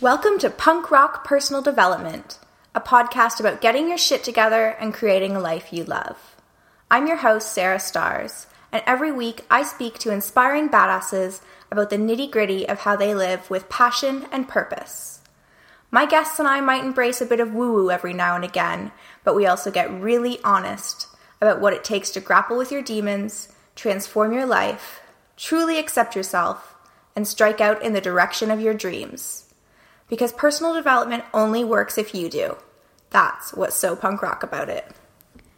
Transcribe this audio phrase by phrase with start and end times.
[0.00, 2.38] Welcome to Punk Rock Personal Development,
[2.72, 6.36] a podcast about getting your shit together and creating a life you love.
[6.88, 11.40] I'm your host, Sarah Starrs, and every week I speak to inspiring badasses
[11.72, 15.20] about the nitty gritty of how they live with passion and purpose.
[15.90, 18.92] My guests and I might embrace a bit of woo woo every now and again,
[19.24, 21.08] but we also get really honest
[21.40, 25.00] about what it takes to grapple with your demons, transform your life,
[25.36, 26.76] truly accept yourself,
[27.16, 29.47] and strike out in the direction of your dreams.
[30.08, 32.56] Because personal development only works if you do.
[33.10, 34.90] That's what's so punk rock about it.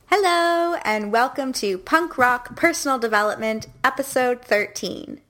[0.06, 5.20] Hello, and welcome to Punk Rock Personal Development, episode 13.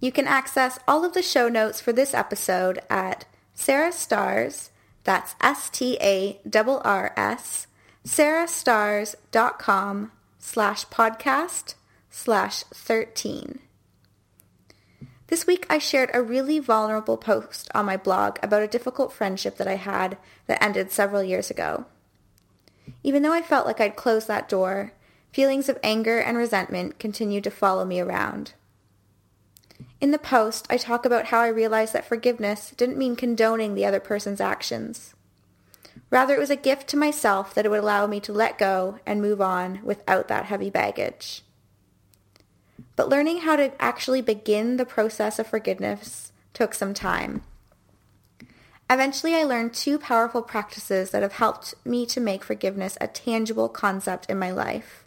[0.00, 4.70] You can access all of the show notes for this episode at Sarah Starrs,
[5.04, 7.66] that's S T A R R S,
[8.06, 11.74] sarahstarrs.com slash podcast
[12.10, 13.58] slash 13.
[15.34, 19.56] This week I shared a really vulnerable post on my blog about a difficult friendship
[19.56, 21.86] that I had that ended several years ago.
[23.02, 24.92] Even though I felt like I'd closed that door,
[25.32, 28.52] feelings of anger and resentment continued to follow me around.
[30.00, 33.86] In the post, I talk about how I realized that forgiveness didn't mean condoning the
[33.86, 35.14] other person's actions.
[36.10, 39.00] Rather, it was a gift to myself that it would allow me to let go
[39.04, 41.42] and move on without that heavy baggage.
[42.96, 47.42] But learning how to actually begin the process of forgiveness took some time.
[48.88, 53.68] Eventually, I learned two powerful practices that have helped me to make forgiveness a tangible
[53.68, 55.04] concept in my life.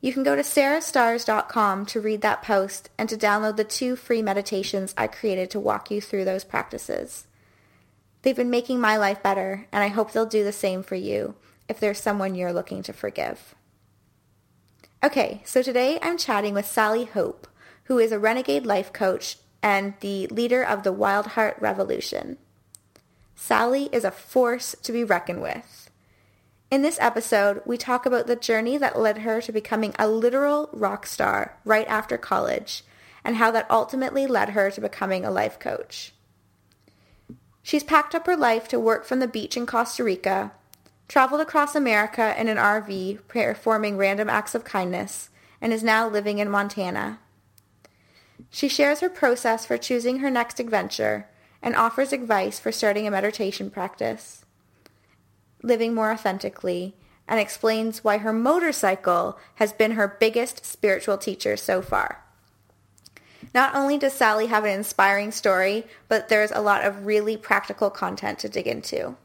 [0.00, 4.20] You can go to sarahstarrs.com to read that post and to download the two free
[4.20, 7.26] meditations I created to walk you through those practices.
[8.20, 11.36] They've been making my life better, and I hope they'll do the same for you
[11.68, 13.54] if there's someone you're looking to forgive.
[15.04, 17.46] Okay, so today I'm chatting with Sally Hope,
[17.84, 22.38] who is a renegade life coach and the leader of the Wild Heart Revolution.
[23.36, 25.90] Sally is a force to be reckoned with.
[26.70, 30.70] In this episode, we talk about the journey that led her to becoming a literal
[30.72, 32.82] rock star right after college
[33.22, 36.14] and how that ultimately led her to becoming a life coach.
[37.62, 40.52] She's packed up her life to work from the beach in Costa Rica
[41.08, 46.38] traveled across America in an RV performing random acts of kindness, and is now living
[46.38, 47.18] in Montana.
[48.50, 51.28] She shares her process for choosing her next adventure
[51.62, 54.44] and offers advice for starting a meditation practice,
[55.62, 56.94] living more authentically,
[57.26, 62.22] and explains why her motorcycle has been her biggest spiritual teacher so far.
[63.54, 67.88] Not only does Sally have an inspiring story, but there's a lot of really practical
[67.88, 69.16] content to dig into.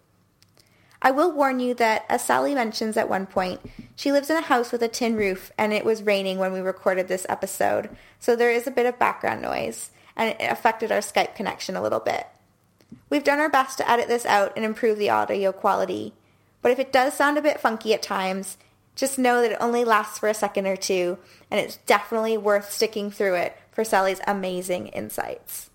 [1.02, 3.62] I will warn you that, as Sally mentions at one point,
[3.96, 6.60] she lives in a house with a tin roof and it was raining when we
[6.60, 7.90] recorded this episode,
[8.20, 11.82] so there is a bit of background noise and it affected our Skype connection a
[11.82, 12.28] little bit.
[13.10, 16.14] We've done our best to edit this out and improve the audio quality,
[16.62, 18.58] but if it does sound a bit funky at times,
[18.96, 21.18] just know that it only lasts for a second or two
[21.50, 25.70] and it's definitely worth sticking through it for Sally's amazing insights.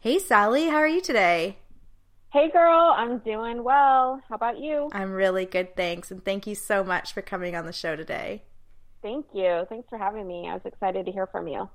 [0.00, 1.59] Hey Sally, how are you today?
[2.32, 4.22] Hey girl, I'm doing well.
[4.28, 4.88] How about you?
[4.92, 6.12] I'm really good, thanks.
[6.12, 8.44] And thank you so much for coming on the show today.
[9.02, 9.66] Thank you.
[9.68, 10.48] Thanks for having me.
[10.48, 11.68] I was excited to hear from you.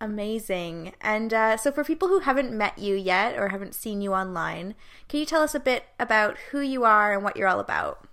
[0.00, 0.92] Amazing.
[1.00, 4.76] And uh, so, for people who haven't met you yet or haven't seen you online,
[5.08, 8.06] can you tell us a bit about who you are and what you're all about?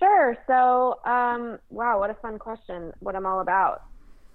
[0.00, 0.36] Sure.
[0.48, 2.92] So, um, wow, what a fun question.
[2.98, 3.82] What I'm all about.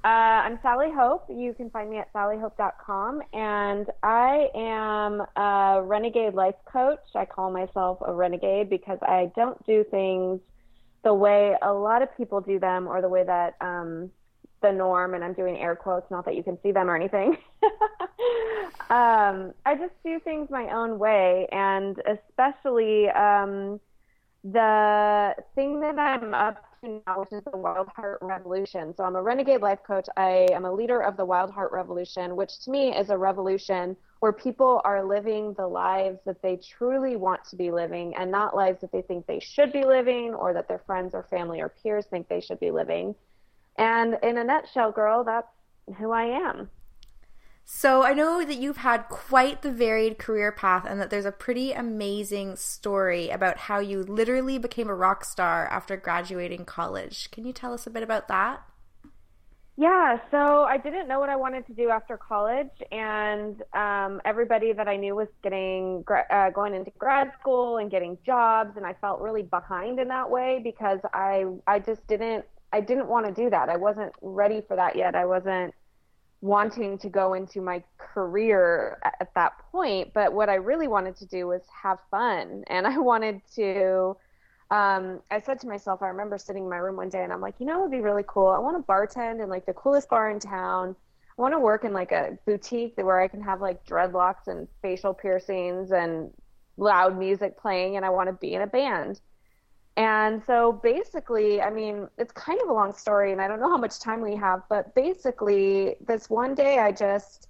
[0.03, 1.25] Uh, I'm Sally Hope.
[1.29, 3.22] You can find me at sallyhope.com.
[3.34, 7.00] And I am a renegade life coach.
[7.13, 10.40] I call myself a renegade because I don't do things
[11.03, 14.09] the way a lot of people do them or the way that um,
[14.63, 17.38] the norm, and I'm doing air quotes, not that you can see them or anything.
[18.90, 21.47] um, I just do things my own way.
[21.51, 23.79] And especially um,
[24.44, 28.96] the thing that I'm up to now, which is the Wild Heart Revolution.
[28.96, 30.08] So I'm a renegade life coach.
[30.17, 33.96] I am a leader of the Wild Heart Revolution, which to me is a revolution
[34.20, 38.55] where people are living the lives that they truly want to be living and not
[38.55, 41.70] lives that they think they should be living or that their friends or family or
[41.70, 43.14] peers think they should be living.
[43.78, 45.52] And in a nutshell, girl, that's
[45.97, 46.70] who I am.
[47.63, 51.31] So I know that you've had quite the varied career path and that there's a
[51.31, 57.31] pretty amazing story about how you literally became a rock star after graduating college.
[57.31, 58.61] Can you tell us a bit about that?
[59.78, 64.73] Yeah, so I didn't know what I wanted to do after college, and um, everybody
[64.73, 68.93] that I knew was getting uh, going into grad school and getting jobs, and I
[69.02, 73.31] felt really behind in that way because I I just didn't I didn't want to
[73.31, 73.69] do that.
[73.69, 75.16] I wasn't ready for that yet.
[75.16, 75.73] I wasn't
[76.41, 80.11] wanting to go into my career at that point.
[80.14, 82.64] But what I really wanted to do was have fun.
[82.67, 84.17] And I wanted to,
[84.72, 87.41] um, I said to myself, I remember sitting in my room one day and I'm
[87.41, 88.47] like, you know, it would be really cool.
[88.47, 90.96] I want to bartend in like the coolest bar in town.
[91.38, 94.67] I want to work in like a boutique where I can have like dreadlocks and
[94.82, 96.32] facial piercings and
[96.78, 97.97] loud music playing.
[97.97, 99.22] And I want to be in a band.
[99.97, 103.70] And so basically, I mean, it's kind of a long story, and I don't know
[103.70, 107.49] how much time we have, but basically, this one day I just,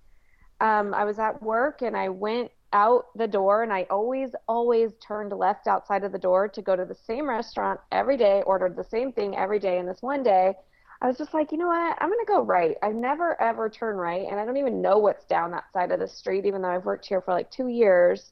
[0.60, 4.94] um, I was at work and I went out the door, and I always, always
[5.06, 8.76] turned left outside of the door to go to the same restaurant every day, ordered
[8.76, 9.78] the same thing every day.
[9.78, 10.54] And this one day,
[11.02, 11.98] I was just like, you know what?
[12.00, 12.76] I'm going to go right.
[12.82, 16.00] I've never ever turned right, and I don't even know what's down that side of
[16.00, 18.32] the street, even though I've worked here for like two years.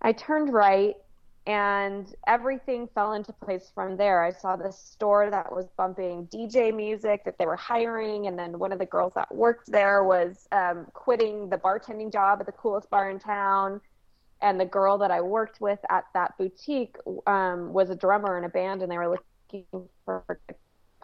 [0.00, 0.94] I turned right
[1.48, 4.22] and everything fell into place from there.
[4.22, 8.58] I saw this store that was bumping DJ music that they were hiring, and then
[8.58, 12.52] one of the girls that worked there was um, quitting the bartending job at the
[12.52, 13.80] coolest bar in town.
[14.42, 16.96] And the girl that I worked with at that boutique
[17.26, 20.22] um, was a drummer in a band, and they were looking for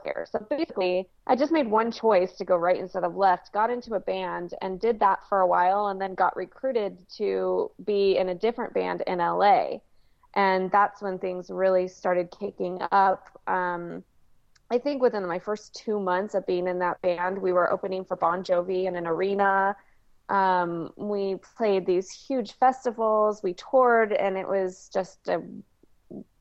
[0.05, 0.27] here.
[0.31, 3.95] So basically, I just made one choice to go right instead of left, got into
[3.95, 8.29] a band and did that for a while, and then got recruited to be in
[8.29, 9.79] a different band in LA
[10.35, 13.41] and that's when things really started kicking up.
[13.47, 14.03] Um,
[14.71, 18.05] I think within my first two months of being in that band, we were opening
[18.05, 19.77] for Bon Jovi in an arena.
[20.29, 25.43] Um, we played these huge festivals, we toured, and it was just a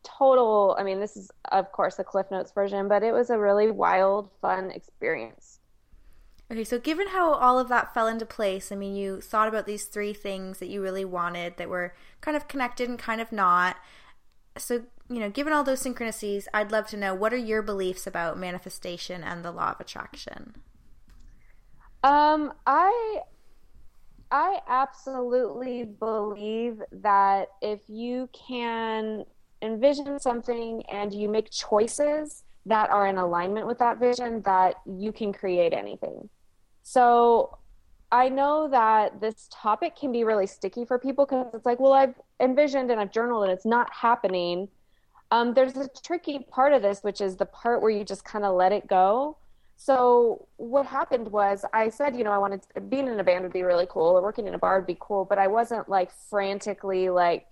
[0.04, 0.76] total.
[0.80, 3.72] I mean, this is, of course, the Cliff Notes version, but it was a really
[3.72, 5.60] wild, fun experience.
[6.54, 9.66] Okay, so given how all of that fell into place, I mean, you thought about
[9.66, 13.32] these three things that you really wanted that were kind of connected and kind of
[13.32, 13.78] not.
[14.56, 18.06] So, you know, given all those synchronicities, I'd love to know what are your beliefs
[18.06, 20.54] about manifestation and the law of attraction?
[22.04, 23.22] Um, I
[24.30, 29.26] I absolutely believe that if you can
[29.64, 35.12] envision something and you make choices that are in alignment with that vision that you
[35.12, 36.30] can create anything.
[36.84, 37.58] So
[38.12, 41.94] I know that this topic can be really sticky for people because it's like, well,
[41.94, 44.68] I've envisioned and I've journaled and it's not happening.
[45.32, 48.46] Um, there's a tricky part of this, which is the part where you just kind
[48.46, 49.38] of let it go.
[49.76, 53.44] So what happened was I said, you know, I wanted to, being in a band
[53.44, 55.90] would be really cool or working in a bar would be cool, but I wasn't
[55.90, 57.48] like frantically like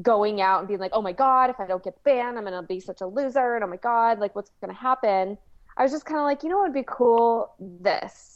[0.00, 2.44] going out and being like, oh my God, if I don't get the band, I'm
[2.44, 3.56] to be such a loser.
[3.56, 5.36] And oh my God, like what's to happen?
[5.76, 7.52] I was just kind of like, you know what would be cool?
[7.58, 8.29] This.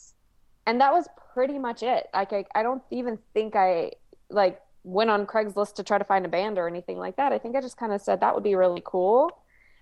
[0.67, 2.07] And that was pretty much it.
[2.15, 3.93] Like, I, I don't even think I
[4.31, 7.33] like went on Craigslist to try to find a band or anything like that.
[7.33, 9.31] I think I just kind of said that would be really cool.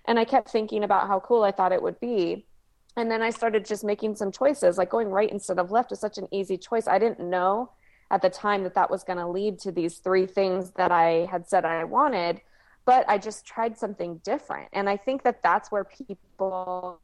[0.05, 2.45] And I kept thinking about how cool I thought it would be.
[2.95, 5.99] And then I started just making some choices, like going right instead of left is
[5.99, 6.87] such an easy choice.
[6.87, 7.71] I didn't know
[8.11, 11.27] at the time that that was going to lead to these three things that I
[11.31, 12.41] had said I wanted,
[12.85, 14.69] but I just tried something different.
[14.73, 16.99] And I think that that's where people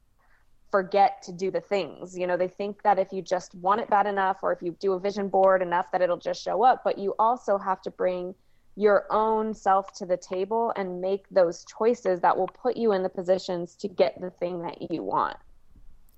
[0.71, 2.17] forget to do the things.
[2.17, 4.75] You know, they think that if you just want it bad enough or if you
[4.79, 7.91] do a vision board enough that it'll just show up, but you also have to
[7.91, 8.35] bring
[8.75, 13.03] your own self to the table and make those choices that will put you in
[13.03, 15.37] the positions to get the thing that you want.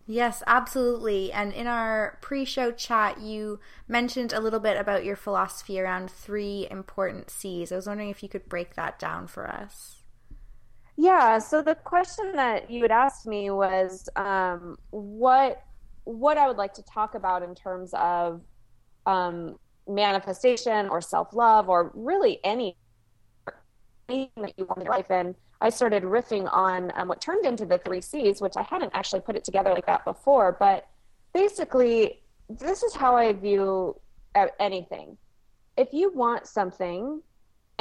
[0.06, 1.32] Yes, absolutely.
[1.32, 6.12] And in our pre show chat, you mentioned a little bit about your philosophy around
[6.12, 7.72] three important C's.
[7.72, 10.01] I was wondering if you could break that down for us.
[10.98, 15.64] Yeah, so the question that you had asked me was um, what
[16.04, 18.42] what I would like to talk about in terms of
[19.06, 19.58] um,
[19.88, 22.78] manifestation or self love or really any
[24.10, 25.10] anything that you want in your life.
[25.10, 28.92] And I started riffing on um, what turned into the three C's, which I hadn't
[28.94, 30.58] actually put it together like that before.
[30.60, 30.88] But
[31.34, 34.00] basically, this is how I view
[34.60, 35.18] anything.
[35.78, 37.22] If you want something,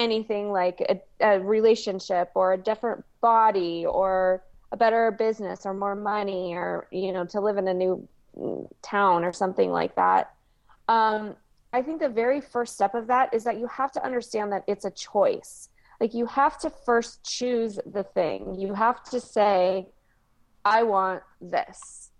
[0.00, 4.42] anything like a, a relationship or a different body or
[4.72, 8.08] a better business or more money or you know to live in a new
[8.82, 10.34] town or something like that.
[10.88, 11.36] Um,
[11.72, 14.64] i think the very first step of that is that you have to understand that
[14.66, 15.68] it's a choice.
[16.00, 18.56] Like you have to first choose the thing.
[18.58, 19.86] You have to say
[20.64, 22.10] i want this.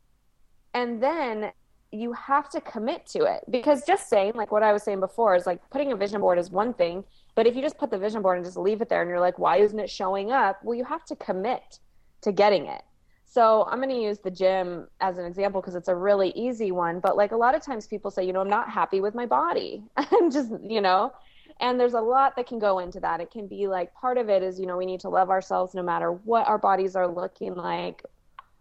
[0.75, 1.53] And then
[1.93, 3.41] you have to commit to it.
[3.51, 6.39] Because just saying like what i was saying before is like putting a vision board
[6.39, 7.05] is one thing
[7.41, 9.19] but if you just put the vision board and just leave it there and you're
[9.19, 10.61] like why isn't it showing up?
[10.63, 11.79] Well you have to commit
[12.21, 12.83] to getting it.
[13.25, 16.71] So i'm going to use the gym as an example because it's a really easy
[16.71, 19.15] one but like a lot of times people say you know i'm not happy with
[19.15, 19.83] my body.
[19.97, 21.15] I'm just you know?
[21.61, 23.21] And there's a lot that can go into that.
[23.21, 25.73] It can be like part of it is you know we need to love ourselves
[25.73, 28.05] no matter what our bodies are looking like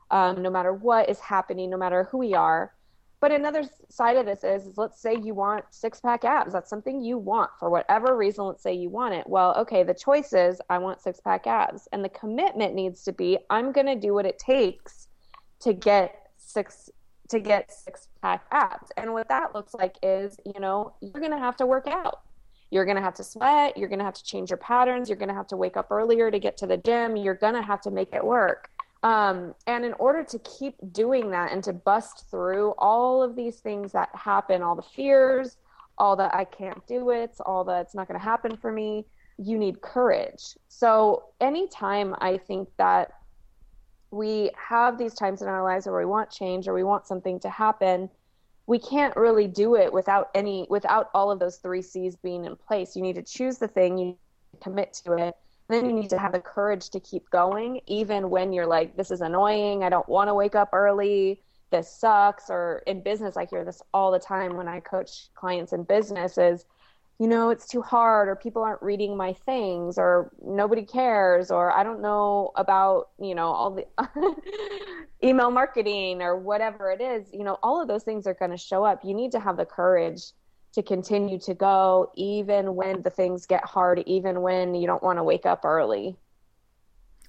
[0.09, 2.71] um, no matter what is happening no matter who we are
[3.21, 6.53] but another side of this is, is let's say you want six pack abs.
[6.53, 8.45] That's something you want for whatever reason.
[8.45, 9.27] Let's say you want it.
[9.27, 11.87] Well, okay, the choice is I want six pack abs.
[11.91, 15.07] And the commitment needs to be I'm going to do what it takes
[15.61, 16.89] to get six
[17.29, 18.89] to get six pack abs.
[18.97, 22.21] And what that looks like is, you know, you're going to have to work out.
[22.71, 23.77] You're going to have to sweat.
[23.77, 25.09] You're going to have to change your patterns.
[25.09, 27.17] You're going to have to wake up earlier to get to the gym.
[27.17, 28.69] You're going to have to make it work.
[29.01, 33.59] Um, and in order to keep doing that and to bust through all of these
[33.59, 35.57] things that happen, all the fears,
[35.97, 39.05] all the I can't do it, all the it's not going to happen for me,
[39.37, 40.57] you need courage.
[40.67, 43.13] So, anytime I think that
[44.11, 47.39] we have these times in our lives where we want change or we want something
[47.41, 48.09] to happen,
[48.65, 52.55] we can't really do it without any without all of those three C's being in
[52.55, 52.95] place.
[52.95, 54.17] You need to choose the thing, you
[54.61, 55.35] commit to it,
[55.69, 59.11] then you need to have the courage to keep going, even when you're like, this
[59.11, 59.83] is annoying.
[59.83, 61.41] I don't want to wake up early.
[61.69, 62.49] This sucks.
[62.49, 66.39] Or in business, I hear this all the time when I coach clients in business
[66.39, 66.65] is,
[67.19, 71.71] you know, it's too hard, or people aren't reading my things, or nobody cares, or
[71.71, 73.85] I don't know about, you know, all the
[75.23, 77.27] email marketing or whatever it is.
[77.31, 79.01] You know, all of those things are going to show up.
[79.03, 80.31] You need to have the courage
[80.73, 85.17] to continue to go even when the things get hard, even when you don't want
[85.17, 86.15] to wake up early.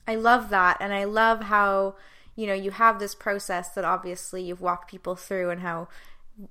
[0.06, 0.76] I love that.
[0.80, 1.96] And I love how,
[2.36, 5.88] you know, you have this process that obviously you've walked people through and how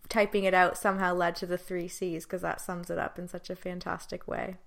[0.08, 3.28] typing it out somehow led to the three C's because that sums it up in
[3.28, 4.58] such a fantastic way.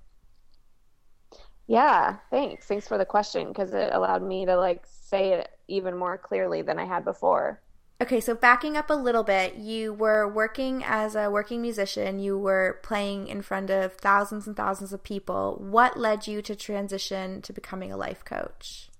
[1.66, 2.66] Yeah, thanks.
[2.66, 6.62] Thanks for the question because it allowed me to like say it even more clearly
[6.62, 7.60] than I had before.
[8.02, 12.36] Okay, so backing up a little bit, you were working as a working musician, you
[12.36, 15.56] were playing in front of thousands and thousands of people.
[15.60, 18.90] What led you to transition to becoming a life coach?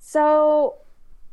[0.00, 0.78] So,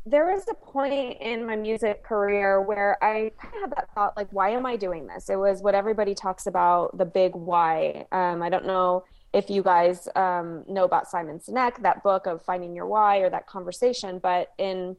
[0.05, 4.15] there was a point in my music career where I kind of had that thought,
[4.15, 5.31] like, why am I doing this?
[5.31, 8.05] It was what everybody talks about the big why.
[8.11, 12.43] Um, I don't know if you guys um, know about Simon Sinek, that book of
[12.43, 14.95] finding your why or that conversation, but in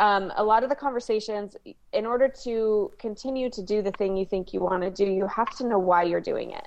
[0.00, 1.56] um, a lot of the conversations,
[1.92, 5.26] in order to continue to do the thing you think you want to do, you
[5.28, 6.66] have to know why you're doing it.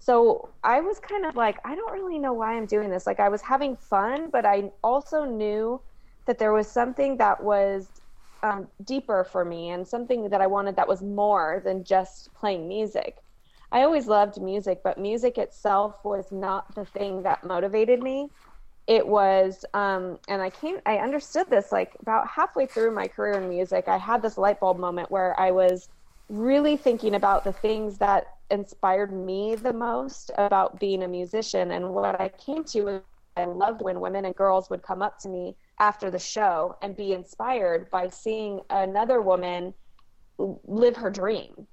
[0.00, 3.06] So I was kind of like, I don't really know why I'm doing this.
[3.06, 5.80] Like I was having fun, but I also knew
[6.26, 7.88] that there was something that was
[8.42, 12.66] um, deeper for me and something that I wanted that was more than just playing
[12.66, 13.18] music.
[13.70, 18.28] I always loved music, but music itself was not the thing that motivated me
[18.86, 23.38] it was um, and i came i understood this like about halfway through my career
[23.40, 25.88] in music i had this light bulb moment where i was
[26.28, 31.72] really thinking about the things that inspired me the most about being a musician.
[31.72, 33.02] And what i came to was
[33.36, 36.96] i loved when women and girls would come up to me after the show and
[36.96, 39.72] be inspired by seeing another woman
[40.38, 41.66] live her dream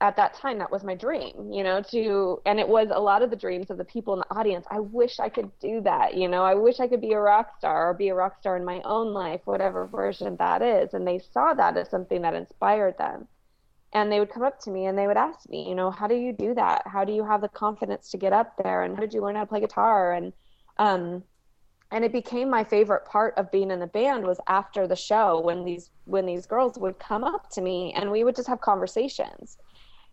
[0.00, 3.22] at that time that was my dream you know to and it was a lot
[3.22, 4.66] of the dreams of the people in the audience.
[4.70, 6.44] I wish i could do that you know.
[6.44, 8.80] I wish i could be a rock star or be a rock star in my
[8.84, 10.94] own life whatever version that is.
[10.94, 13.26] And they saw that as something that inspired them.
[13.92, 16.06] And they would come up to me and they would ask me you know how
[16.06, 16.82] do you do that?
[16.86, 18.84] How do you have the confidence to get up there?
[18.84, 20.12] And how did you learn how to play guitar?
[20.12, 20.32] And
[20.78, 21.24] um
[21.90, 25.40] and it became my favorite part of being in the band was after the show
[25.40, 28.60] when these when these girls would come up to me and we would just have
[28.60, 29.56] conversations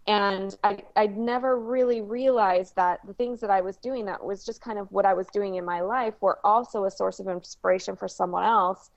[0.08, 4.46] and I, I'd never really realized that the things that I was doing that was
[4.46, 7.28] just kind of what I was doing in my life were also a source of
[7.28, 8.92] inspiration for someone else.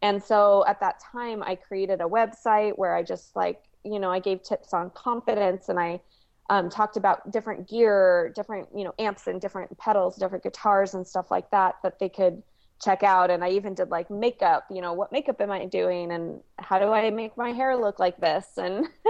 [0.00, 4.10] And so at that time, I created a website where I just like, you know,
[4.10, 6.00] I gave tips on confidence and I
[6.48, 11.06] um, talked about different gear, different, you know, amps and different pedals, different guitars and
[11.06, 12.42] stuff like that, that they could
[12.82, 16.12] check out and i even did like makeup you know what makeup am i doing
[16.12, 18.46] and how do i make my hair look like this?
[18.56, 18.86] And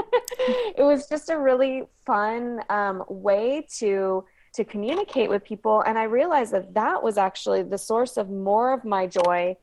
[0.77, 6.05] it was just a really fun um, way to to communicate with people and i
[6.05, 9.57] realized that that was actually the source of more of my joy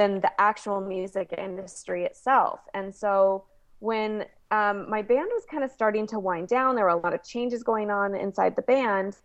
[0.00, 2.60] than the actual music industry itself.
[2.72, 3.44] And so
[3.80, 7.14] when um, my band was kind of starting to wind down there were a lot
[7.14, 9.16] of changes going on inside the band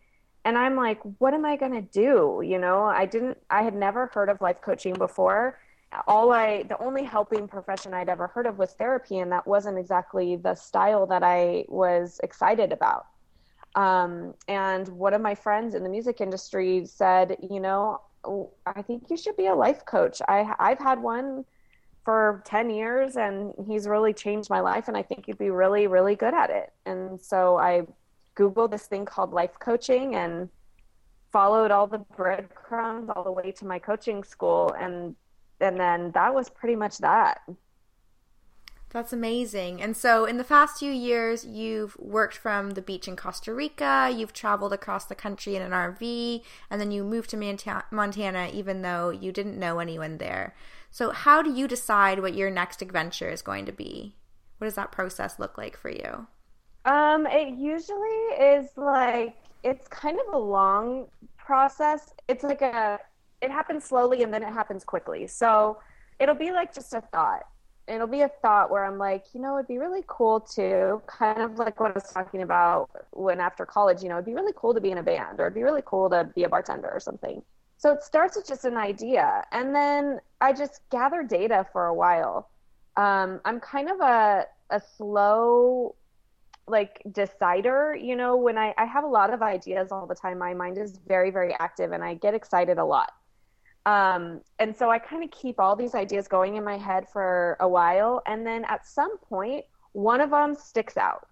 [0.45, 2.41] and i'm like what am i going to do?
[2.45, 5.59] You know i didn't i had never heard of life coaching before.
[6.07, 9.77] All i the only helping profession i'd ever heard of was therapy and that wasn't
[9.77, 13.07] exactly the style that i was excited about.
[13.75, 18.01] Um, and one of my friends in the music industry said you know
[18.65, 20.21] i think you should be a life coach.
[20.27, 21.45] I i've had one
[22.03, 25.87] for 10 years and he's really changed my life and i think you'd be really
[25.87, 26.71] really good at it.
[26.85, 27.85] And so i
[28.35, 30.49] Googled this thing called life coaching and
[31.31, 35.15] followed all the breadcrumbs all the way to my coaching school and
[35.61, 37.41] and then that was pretty much that.
[38.89, 39.81] That's amazing.
[39.81, 44.13] And so, in the past few years, you've worked from the beach in Costa Rica,
[44.15, 48.83] you've traveled across the country in an RV, and then you moved to Montana even
[48.83, 50.55] though you didn't know anyone there.
[50.91, 54.15] So, how do you decide what your next adventure is going to be?
[54.59, 56.27] What does that process look like for you?
[56.85, 62.13] Um, it usually is like it's kind of a long process.
[62.27, 62.99] It's like a
[63.41, 65.27] it happens slowly and then it happens quickly.
[65.27, 65.79] So,
[66.19, 67.43] it'll be like just a thought
[67.87, 71.41] it'll be a thought where I'm like, you know, it'd be really cool to kind
[71.41, 74.53] of like what I was talking about when after college, you know, it'd be really
[74.55, 76.89] cool to be in a band or it'd be really cool to be a bartender
[76.89, 77.41] or something.
[77.77, 79.43] So it starts with just an idea.
[79.51, 82.49] And then I just gather data for a while.
[82.97, 85.95] Um, I'm kind of a, a slow,
[86.67, 90.39] like decider, you know, when I, I have a lot of ideas all the time,
[90.39, 93.11] my mind is very, very active and I get excited a lot.
[93.85, 97.55] Um, and so I kind of keep all these ideas going in my head for
[97.59, 98.23] a while.
[98.25, 101.27] And then at some point, one of them sticks out,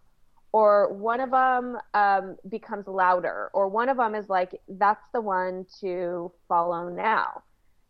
[0.51, 5.19] or one of them um, becomes louder, or one of them is like, that's the
[5.19, 7.41] one to follow now.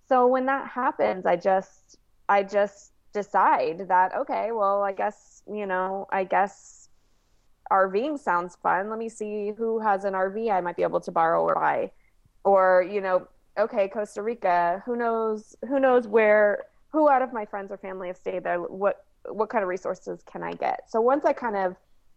[0.08, 1.98] So when that happens, I just,
[2.30, 6.83] I just decide that, okay, well, I guess, you know, I guess
[7.72, 8.90] RVing sounds fun.
[8.90, 11.92] Let me see who has an RV I might be able to borrow or buy.
[12.44, 13.28] Or, you know,
[13.58, 18.08] okay, Costa Rica, who knows who knows where who out of my friends or family
[18.08, 20.90] have stayed there, what what kind of resources can I get?
[20.90, 21.76] So once I kind of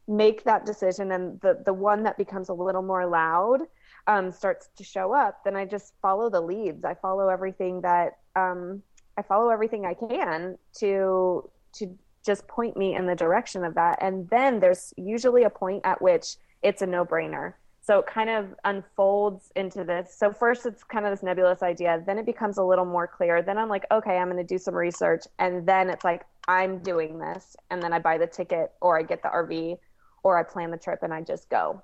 [0.09, 3.63] make that decision and the the one that becomes a little more loud
[4.07, 6.85] um, starts to show up, then I just follow the leads.
[6.85, 8.83] I follow everything that um,
[9.17, 13.99] I follow everything I can to to just point me in the direction of that.
[14.03, 17.55] And then there's usually a point at which it's a no brainer
[17.87, 20.13] so it kind of unfolds into this.
[20.13, 23.43] So first it's kind of this nebulous idea, then it becomes a little more clear.
[23.43, 26.79] Then I'm like, okay, I'm going to do some research and then it's like I'm
[26.81, 29.79] doing this and then I buy the ticket or I get the RV
[30.25, 31.81] or I plan the trip and I just go.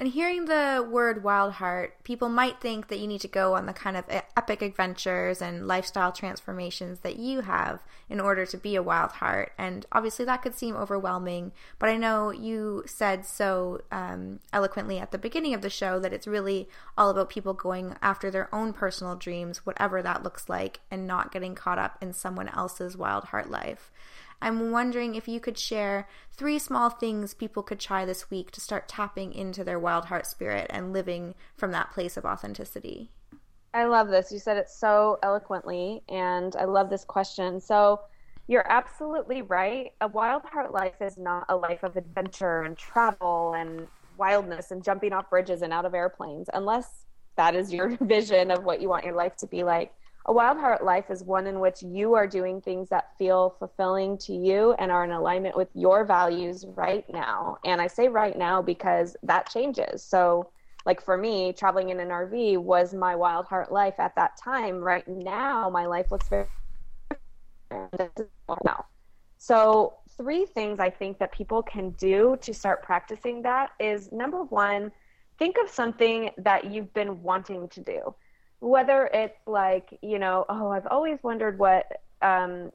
[0.00, 3.66] And hearing the word wild heart, people might think that you need to go on
[3.66, 8.76] the kind of epic adventures and lifestyle transformations that you have in order to be
[8.76, 9.52] a wild heart.
[9.58, 15.10] And obviously, that could seem overwhelming, but I know you said so um, eloquently at
[15.10, 18.72] the beginning of the show that it's really all about people going after their own
[18.72, 23.24] personal dreams, whatever that looks like, and not getting caught up in someone else's wild
[23.24, 23.90] heart life.
[24.42, 28.60] I'm wondering if you could share three small things people could try this week to
[28.60, 33.10] start tapping into their wild heart spirit and living from that place of authenticity.
[33.74, 34.32] I love this.
[34.32, 37.60] You said it so eloquently, and I love this question.
[37.60, 38.00] So,
[38.48, 39.92] you're absolutely right.
[40.00, 43.86] A wild heart life is not a life of adventure and travel and
[44.18, 47.04] wildness and jumping off bridges and out of airplanes, unless
[47.36, 49.92] that is your vision of what you want your life to be like
[50.30, 54.16] a wild heart life is one in which you are doing things that feel fulfilling
[54.16, 57.56] to you and are in alignment with your values right now.
[57.64, 60.04] And I say right now because that changes.
[60.04, 60.52] So,
[60.86, 64.78] like for me, traveling in an RV was my wild heart life at that time.
[64.78, 66.46] Right now, my life looks very
[68.64, 68.84] now.
[69.38, 74.44] So, three things I think that people can do to start practicing that is number
[74.44, 74.92] one,
[75.40, 78.14] think of something that you've been wanting to do
[78.60, 81.86] whether it's like you know oh i've always wondered what
[82.22, 82.70] um,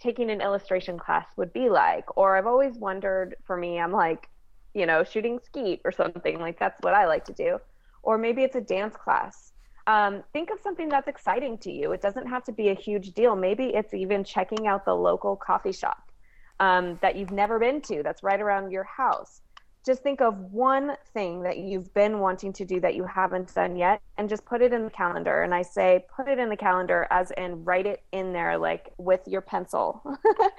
[0.00, 4.28] taking an illustration class would be like or i've always wondered for me i'm like
[4.74, 7.58] you know shooting skeet or something like that's what i like to do.
[8.02, 9.52] Or maybe it's a dance class.
[9.88, 11.90] Um, think of something that's exciting to you.
[11.90, 13.34] It doesn't have to be a huge deal.
[13.34, 16.12] Maybe it's even checking out the local coffee shop
[16.60, 19.40] um, that you've never been to that's right around your house
[19.86, 23.76] just think of one thing that you've been wanting to do that you haven't done
[23.76, 25.42] yet and just put it in the calendar.
[25.42, 28.92] And i say put it in the calendar as in write it in there like
[28.98, 30.02] with your pencil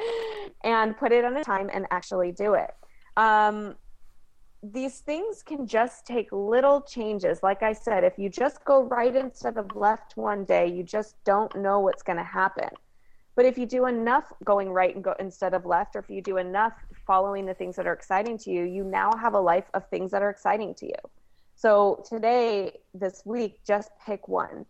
[0.64, 2.72] and put it on a time and actually do it.
[3.18, 3.76] Um,
[4.64, 7.44] these things can just take little changes.
[7.44, 11.22] Like i said if you just go right instead of left one day you just
[11.26, 12.70] don't know what's going to happen
[13.38, 16.24] but if you do enough going right and go instead of left, or if you
[16.24, 16.74] do enough
[17.06, 20.10] following the things that are exciting to you, you now have a life of things
[20.10, 20.96] that are exciting to you.
[21.54, 24.66] So today, this week, just pick one.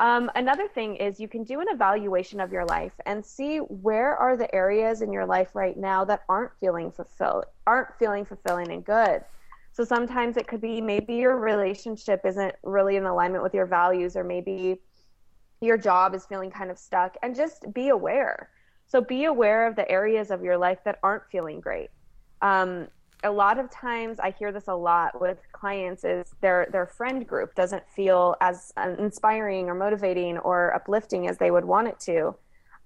[0.00, 4.16] Um, another thing is you can do an evaluation of your life and see where
[4.16, 8.72] are the areas in your life right now that aren't feeling fulfilled, aren't feeling fulfilling
[8.72, 9.22] and good.
[9.70, 14.16] So sometimes it could be maybe your relationship isn't really in alignment with your values,
[14.16, 14.80] or maybe
[15.64, 18.50] your job is feeling kind of stuck and just be aware.
[18.86, 21.90] So be aware of the areas of your life that aren't feeling great.
[22.42, 22.88] Um,
[23.24, 27.26] a lot of times i hear this a lot with clients is their their friend
[27.26, 32.34] group doesn't feel as inspiring or motivating or uplifting as they would want it to.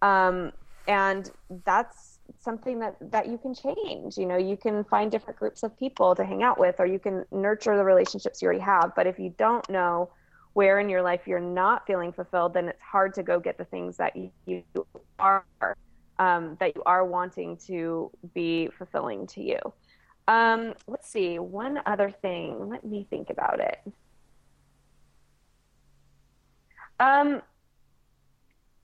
[0.00, 0.52] Um,
[0.86, 1.30] and
[1.64, 4.16] that's something that that you can change.
[4.16, 7.00] You know you can find different groups of people to hang out with or you
[7.00, 8.92] can nurture the relationships you already have.
[8.94, 10.10] But if you don't know
[10.58, 13.64] where in your life you're not feeling fulfilled then it's hard to go get the
[13.66, 14.64] things that you,
[15.20, 15.44] are
[16.18, 19.58] um, that you are wanting to be fulfilling to you.
[20.26, 22.68] Um, let's see one other thing.
[22.68, 23.78] Let me think about it.
[26.98, 27.40] Um,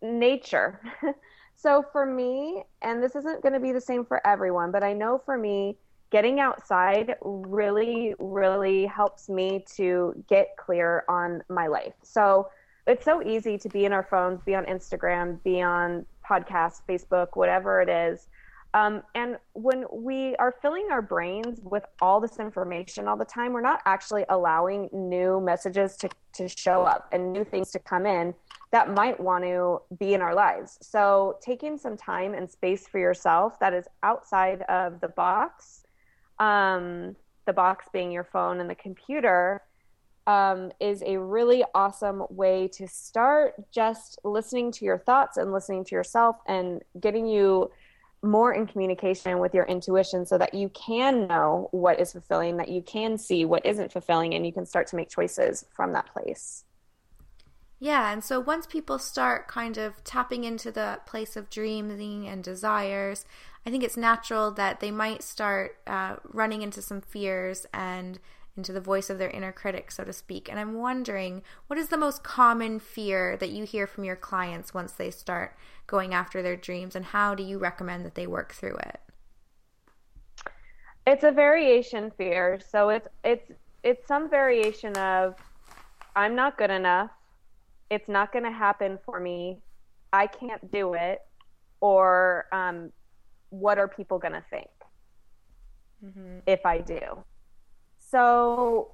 [0.00, 0.80] nature.
[1.56, 4.92] So for me, and this isn't going to be the same for everyone, but I
[4.92, 5.78] know for me,
[6.14, 11.94] getting outside really, really helps me to get clear on my life.
[12.04, 12.50] So
[12.86, 17.30] it's so easy to be in our phones, be on Instagram, be on podcasts, Facebook,
[17.34, 18.28] whatever it is.
[18.74, 23.52] Um, and when we are filling our brains with all this information all the time,
[23.52, 28.06] we're not actually allowing new messages to, to show up and new things to come
[28.06, 28.34] in
[28.70, 30.78] that might want to be in our lives.
[30.80, 35.83] So, taking some time and space for yourself that is outside of the box,
[36.38, 37.16] um,
[37.46, 39.62] the box being your phone and the computer,
[40.26, 45.84] um, is a really awesome way to start just listening to your thoughts and listening
[45.84, 47.70] to yourself and getting you
[48.22, 52.70] more in communication with your intuition so that you can know what is fulfilling, that
[52.70, 56.10] you can see what isn't fulfilling, and you can start to make choices from that
[56.12, 56.64] place.
[57.80, 62.42] Yeah, and so once people start kind of tapping into the place of dreaming and
[62.42, 63.26] desires,
[63.66, 68.18] I think it's natural that they might start uh, running into some fears and
[68.56, 70.48] into the voice of their inner critic, so to speak.
[70.48, 74.72] And I'm wondering, what is the most common fear that you hear from your clients
[74.72, 78.52] once they start going after their dreams, and how do you recommend that they work
[78.52, 79.00] through it?
[81.06, 83.50] It's a variation fear, so it's it's
[83.82, 85.34] it's some variation of
[86.16, 87.10] I'm not good enough
[87.90, 89.60] it's not going to happen for me.
[90.12, 91.20] I can't do it.
[91.80, 92.92] Or um,
[93.60, 94.70] what are people going to think
[96.04, 96.38] mm-hmm.
[96.46, 97.24] if I do?
[97.98, 98.92] So,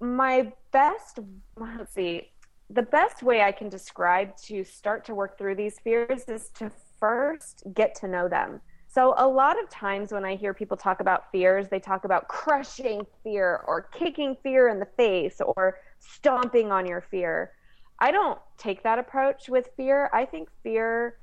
[0.00, 1.20] my best,
[1.56, 2.30] let's see,
[2.70, 6.70] the best way I can describe to start to work through these fears is to
[6.98, 8.60] first get to know them.
[8.88, 12.28] So, a lot of times when I hear people talk about fears, they talk about
[12.28, 17.52] crushing fear or kicking fear in the face or stomping on your fear.
[17.98, 20.10] I don't take that approach with fear.
[20.12, 21.18] I think fear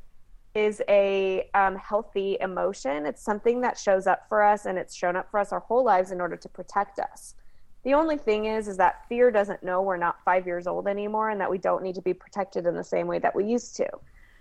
[0.53, 3.05] is a um, healthy emotion.
[3.05, 5.83] It's something that shows up for us and it's shown up for us our whole
[5.83, 7.35] lives in order to protect us.
[7.83, 11.29] The only thing is, is that fear doesn't know we're not five years old anymore
[11.29, 13.75] and that we don't need to be protected in the same way that we used
[13.77, 13.87] to.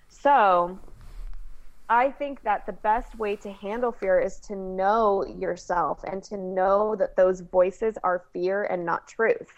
[0.08, 0.78] So
[1.88, 6.36] I think that the best way to handle fear is to know yourself and to
[6.36, 9.48] know that those voices are fear and not truth.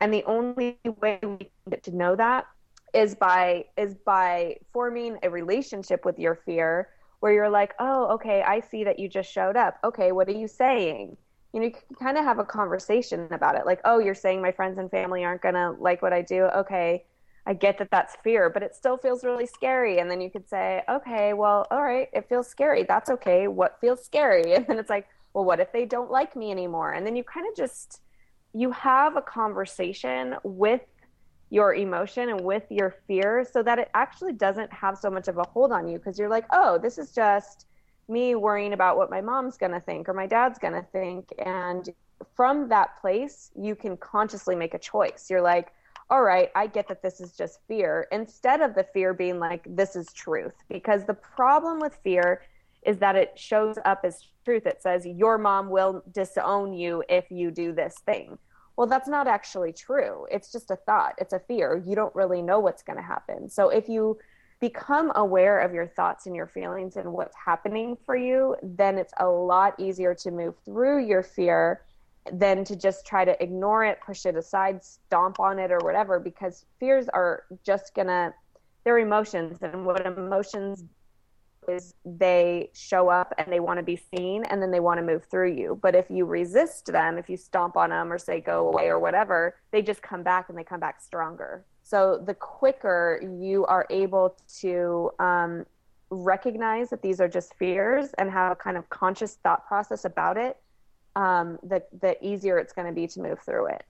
[0.00, 2.46] And the only way we get to know that
[2.96, 6.88] is by is by forming a relationship with your fear
[7.20, 9.78] where you're like, "Oh, okay, I see that you just showed up.
[9.84, 11.16] Okay, what are you saying?"
[11.52, 13.66] You know, you can kind of have a conversation about it.
[13.66, 16.44] Like, "Oh, you're saying my friends and family aren't going to like what I do."
[16.44, 17.04] Okay,
[17.46, 19.98] I get that that's fear, but it still feels really scary.
[19.98, 22.84] And then you could say, "Okay, well, all right, it feels scary.
[22.84, 23.48] That's okay.
[23.48, 26.92] What feels scary?" And then it's like, "Well, what if they don't like me anymore?"
[26.92, 28.00] And then you kind of just
[28.54, 30.80] you have a conversation with
[31.50, 35.38] your emotion and with your fear so that it actually doesn't have so much of
[35.38, 37.66] a hold on you because you're like, oh, this is just
[38.08, 41.28] me worrying about what my mom's going to think or my dad's going to think.
[41.44, 41.88] And
[42.34, 45.26] from that place, you can consciously make a choice.
[45.30, 45.72] You're like,
[46.08, 49.66] all right, I get that this is just fear, instead of the fear being like,
[49.68, 50.54] this is truth.
[50.68, 52.42] Because the problem with fear
[52.84, 54.66] is that it shows up as truth.
[54.66, 58.38] It says, your mom will disown you if you do this thing
[58.76, 60.26] well, that's not actually true.
[60.30, 61.82] It's just a thought, it's a fear.
[61.84, 63.48] You don't really know what's going to happen.
[63.48, 64.18] So if you
[64.60, 69.12] become aware of your thoughts and your feelings and what's happening for you, then it's
[69.18, 71.82] a lot easier to move through your fear
[72.32, 76.18] than to just try to ignore it, push it aside, stomp on it, or whatever,
[76.18, 78.32] because fears are just going to,
[78.84, 79.58] they're emotions.
[79.62, 80.84] And what emotions
[81.68, 85.04] is they show up and they want to be seen and then they want to
[85.04, 85.78] move through you.
[85.80, 88.98] But if you resist them, if you stomp on them or say go away or
[88.98, 91.64] whatever, they just come back and they come back stronger.
[91.82, 95.66] So the quicker you are able to um,
[96.10, 100.36] recognize that these are just fears and have a kind of conscious thought process about
[100.36, 100.56] it,
[101.14, 103.84] um, the, the easier it's going to be to move through it.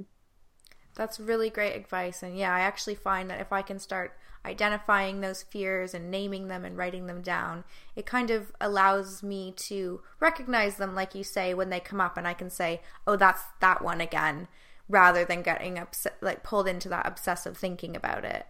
[0.94, 2.22] That's really great advice.
[2.22, 6.48] And yeah, I actually find that if I can start identifying those fears and naming
[6.48, 11.24] them and writing them down, it kind of allows me to recognize them, like you
[11.24, 14.48] say, when they come up, and I can say, "Oh, that's that one again,"
[14.88, 18.46] rather than getting upset, like pulled into that obsessive thinking about it.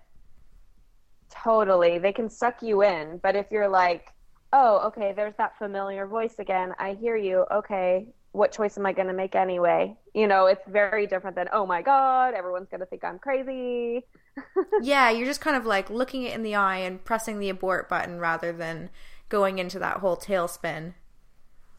[1.30, 4.12] Totally, they can suck you in, but if you're like,
[4.52, 6.74] oh, okay, there's that familiar voice again.
[6.78, 7.44] I hear you.
[7.52, 8.06] Okay,
[8.37, 9.96] what choice am I going to make anyway?
[10.14, 14.05] You know, it's very different than, oh my God, everyone's going to think I'm crazy.
[14.83, 17.88] yeah, you're just kind of like looking it in the eye and pressing the abort
[17.88, 18.90] button rather than
[19.31, 20.92] going into that whole tailspin.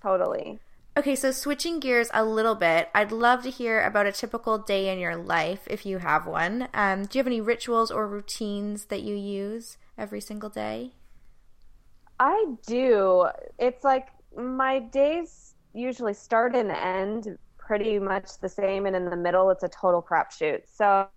[0.02, 0.60] Totally.
[0.98, 4.92] Okay, so switching gears a little bit, I'd love to hear about a typical day
[4.92, 6.70] in your life if you have one.
[6.74, 10.94] Um, do you have any rituals or routines that you use every single day?
[12.20, 13.28] I do.
[13.60, 15.47] It's like my days
[15.78, 20.02] usually start and end pretty much the same, and in the middle, it's a total
[20.02, 20.62] crapshoot.
[20.66, 21.08] So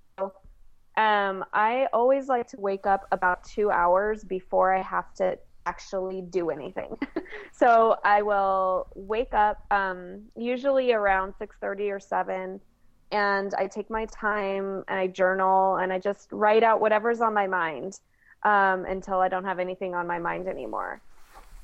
[0.97, 6.23] um, I always like to wake up about two hours before I have to actually
[6.23, 6.97] do anything.
[7.53, 12.61] so I will wake up um, usually around 6:30 or 7
[13.13, 17.35] and I take my time and I journal and I just write out whatever's on
[17.35, 17.99] my mind
[18.45, 21.03] um, until I don't have anything on my mind anymore.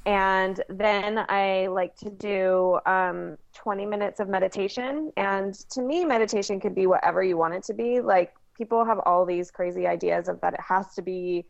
[0.07, 5.13] And then I like to do um, 20 minutes of meditation.
[5.17, 8.01] And to me, meditation could be whatever you want it to be.
[8.01, 11.45] Like people have all these crazy ideas of that it has to be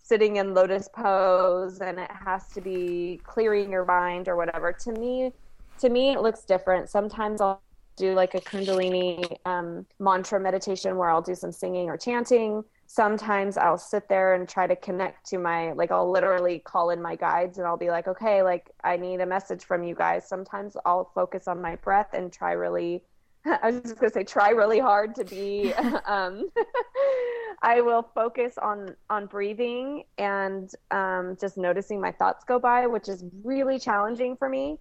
[0.00, 4.72] sitting in lotus pose and it has to be clearing your mind or whatever.
[4.72, 5.32] To me,
[5.80, 6.88] to me, it looks different.
[6.88, 7.60] Sometimes I'll
[7.96, 12.62] do like a Kundalini um, mantra meditation where I'll do some singing or chanting.
[12.90, 17.00] Sometimes I'll sit there and try to connect to my, like, I'll literally call in
[17.02, 20.26] my guides and I'll be like, okay, like, I need a message from you guys.
[20.26, 23.04] Sometimes I'll focus on my breath and try really
[23.62, 25.72] I was just gonna say try really hard to be.
[26.06, 26.48] um,
[27.62, 33.08] I will focus on on breathing and um, just noticing my thoughts go by, which
[33.08, 34.78] is really challenging for me.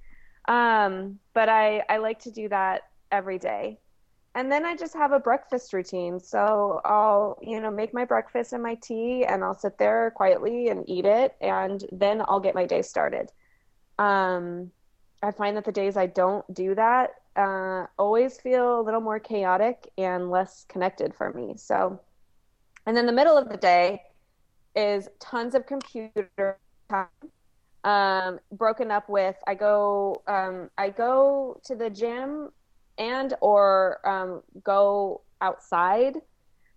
[0.48, 3.80] Um, but I I like to do that every day,
[4.38, 6.20] and then I just have a breakfast routine.
[6.20, 10.70] So I'll you know make my breakfast and my tea, and I'll sit there quietly
[10.70, 13.32] and eat it, and then I'll get my day started.
[13.98, 14.72] Um,
[15.24, 19.20] I find that the days I don't do that uh, always feel a little more
[19.20, 21.56] chaotic and less connected for me.
[21.58, 22.00] So,
[22.86, 24.04] and then the middle of the day
[24.76, 27.08] is tons of computer time.
[27.84, 32.50] Um, broken up with I go um, I go to the gym
[32.98, 36.16] and or um, go outside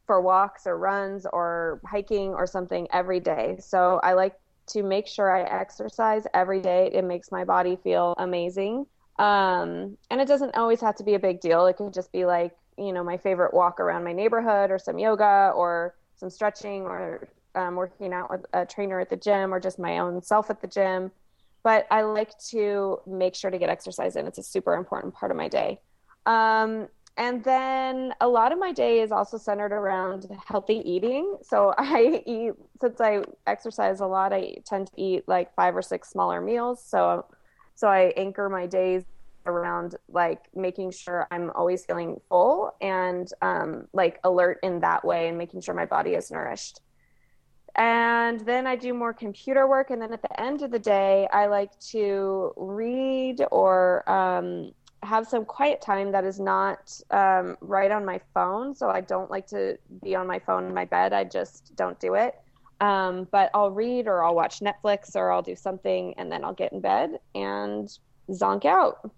[0.06, 3.56] for walks or runs or hiking or something every day.
[3.60, 4.34] So I like
[4.68, 6.90] to make sure I exercise every day.
[6.92, 8.86] It makes my body feel amazing.
[9.18, 11.66] Um, and it doesn't always have to be a big deal.
[11.66, 14.98] It could just be like, you know, my favorite walk around my neighborhood or some
[14.98, 19.60] yoga or some stretching or um, working out with a trainer at the gym or
[19.60, 21.10] just my own self at the gym.
[21.62, 24.26] But I like to make sure to get exercise in.
[24.26, 25.78] It's a super important part of my day.
[26.26, 31.36] Um, and then a lot of my day is also centered around healthy eating.
[31.42, 35.82] So I eat, since I exercise a lot, I tend to eat like five or
[35.82, 36.82] six smaller meals.
[36.84, 37.26] So
[37.80, 39.04] so I anchor my days
[39.46, 45.28] around like making sure I'm always feeling full and um, like alert in that way
[45.28, 46.80] and making sure my body is nourished.
[47.76, 49.90] And then I do more computer work.
[49.90, 55.26] And then at the end of the day, I like to read or um, have
[55.26, 58.74] some quiet time that is not um, right on my phone.
[58.74, 61.12] So I don't like to be on my phone in my bed.
[61.12, 62.38] I just don't do it.
[62.80, 66.54] Um, but I'll read or I'll watch Netflix or I'll do something and then I'll
[66.54, 67.90] get in bed and
[68.30, 69.10] zonk out.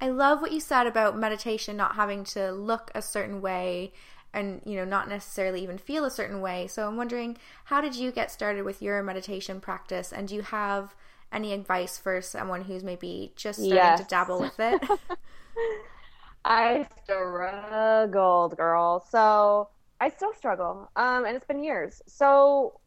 [0.00, 3.92] I love what you said about meditation not having to look a certain way
[4.32, 6.66] and you know not necessarily even feel a certain way.
[6.66, 10.42] So I'm wondering how did you get started with your meditation practice and do you
[10.42, 10.94] have
[11.34, 14.00] any advice for someone who's maybe just starting yes.
[14.00, 14.82] to dabble with it?
[16.44, 19.04] I struggled, girl.
[19.10, 19.68] So
[20.00, 22.02] I still struggle, um, and it's been years.
[22.06, 22.80] So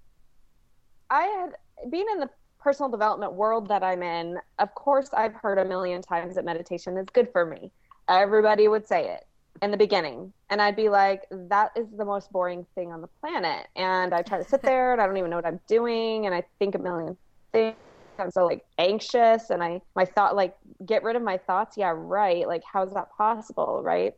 [1.10, 2.30] I had been in the
[2.60, 4.38] personal development world that I'm in.
[4.60, 7.72] Of course, I've heard a million times that meditation is good for me.
[8.10, 9.26] Everybody would say it
[9.62, 13.08] in the beginning, and I'd be like, "That is the most boring thing on the
[13.08, 16.26] planet." And I try to sit there, and I don't even know what I'm doing,
[16.26, 17.18] and I think a million
[17.52, 17.76] things.
[18.20, 21.78] I'm so like anxious, and I my thought like get rid of my thoughts.
[21.78, 22.48] Yeah, right.
[22.48, 23.82] Like, how's that possible?
[23.84, 24.14] Right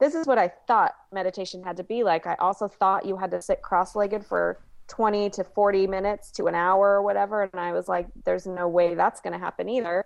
[0.00, 2.26] this is what I thought meditation had to be like.
[2.26, 6.46] I also thought you had to sit cross legged for 20 to 40 minutes to
[6.46, 7.42] an hour or whatever.
[7.42, 10.04] And I was like, there's no way that's going to happen either.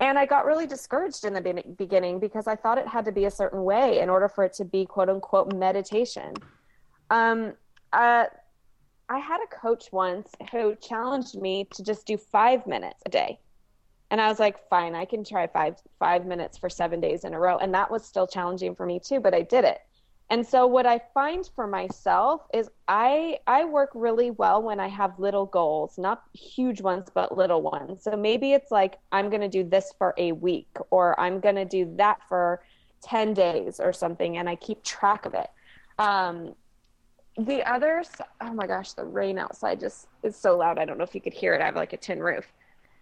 [0.00, 3.24] And I got really discouraged in the beginning because I thought it had to be
[3.24, 6.34] a certain way in order for it to be quote unquote meditation.
[7.10, 7.54] Um,
[7.92, 8.26] uh,
[9.12, 13.40] I had a coach once who challenged me to just do five minutes a day
[14.10, 17.34] and i was like fine i can try five five minutes for seven days in
[17.34, 19.80] a row and that was still challenging for me too but i did it
[20.30, 24.88] And so what I find for myself is I I work really well when I
[24.88, 28.02] have little goals, not huge ones but little ones.
[28.04, 31.56] So maybe it's like I'm going to do this for a week or I'm going
[31.56, 32.62] to do that for
[33.02, 35.50] 10 days or something and I keep track of it.
[35.98, 36.54] Um,
[37.38, 40.78] the others, oh my gosh, the rain outside just is so loud.
[40.78, 41.62] I don't know if you could hear it.
[41.62, 42.46] I have like a tin roof.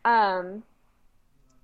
[0.04, 0.62] Um,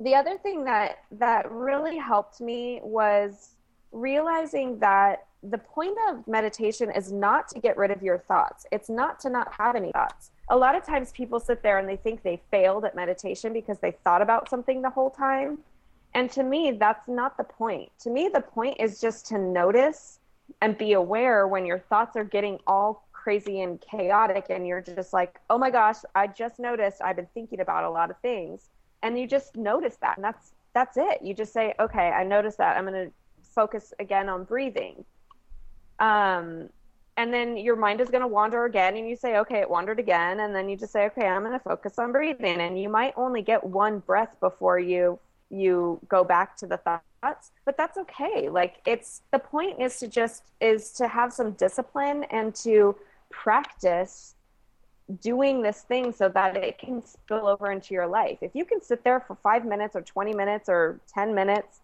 [0.00, 3.50] the other thing that that really helped me was
[3.92, 8.66] realizing that the point of meditation is not to get rid of your thoughts.
[8.72, 10.30] It's not to not have any thoughts.
[10.48, 13.78] A lot of times people sit there and they think they failed at meditation because
[13.78, 15.58] they thought about something the whole time.
[16.14, 17.90] And to me, that's not the point.
[18.00, 20.18] To me, the point is just to notice
[20.60, 25.12] and be aware when your thoughts are getting all crazy and chaotic and you're just
[25.12, 28.68] like, oh my gosh, I just noticed I've been thinking about a lot of things.
[29.02, 30.16] And you just notice that.
[30.16, 31.22] And that's that's it.
[31.22, 32.76] You just say, okay, I noticed that.
[32.76, 33.12] I'm going to
[33.54, 35.04] focus again on breathing.
[35.98, 36.68] Um,
[37.16, 39.98] and then your mind is going to wander again and you say okay it wandered
[39.98, 42.88] again and then you just say okay i'm going to focus on breathing and you
[42.88, 45.18] might only get one breath before you
[45.50, 46.76] you go back to the
[47.20, 51.52] thoughts but that's okay like it's the point is to just is to have some
[51.52, 52.94] discipline and to
[53.30, 54.34] practice
[55.20, 58.82] doing this thing so that it can spill over into your life if you can
[58.82, 61.80] sit there for 5 minutes or 20 minutes or 10 minutes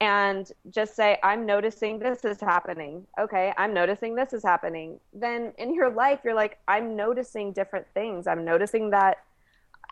[0.00, 3.06] and just say, I'm noticing this is happening.
[3.18, 5.00] Okay, I'm noticing this is happening.
[5.12, 8.26] Then in your life, you're like, I'm noticing different things.
[8.26, 9.18] I'm noticing that,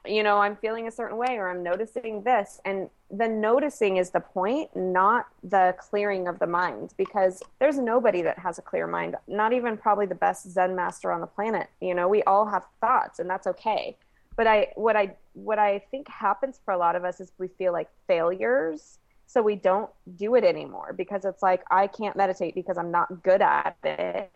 [0.09, 2.61] you know, I'm feeling a certain way or I'm noticing this.
[2.65, 8.23] And the noticing is the point, not the clearing of the mind, because there's nobody
[8.23, 11.69] that has a clear mind, not even probably the best Zen master on the planet.
[11.81, 13.97] You know, we all have thoughts and that's okay.
[14.37, 17.49] But I, what I, what I think happens for a lot of us is we
[17.49, 22.55] feel like failures so we don't do it anymore because it's like i can't meditate
[22.55, 24.31] because i'm not good at it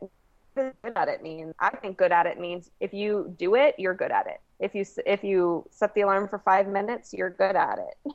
[0.55, 3.95] good at it means i think good at it means if you do it you're
[3.95, 7.57] good at it if you if you set the alarm for five minutes you're good
[7.57, 8.13] at it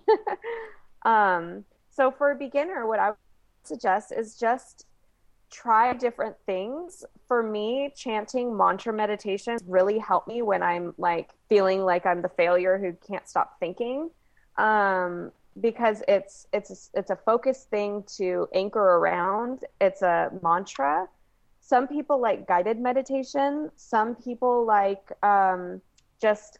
[1.06, 3.18] um, so for a beginner what i would
[3.64, 4.86] suggest is just
[5.52, 11.84] try different things for me chanting mantra meditations really help me when i'm like feeling
[11.84, 14.10] like i'm the failure who can't stop thinking
[14.58, 19.64] um, because it's it's it's a focused thing to anchor around.
[19.80, 21.08] It's a mantra.
[21.66, 23.72] Some people like guided meditation.
[23.76, 25.82] Some people like um,
[26.22, 26.60] just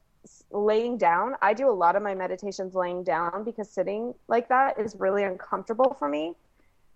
[0.50, 1.36] laying down.
[1.44, 5.22] I do a lot of my meditations laying down because sitting like that is really
[5.22, 6.34] uncomfortable for me.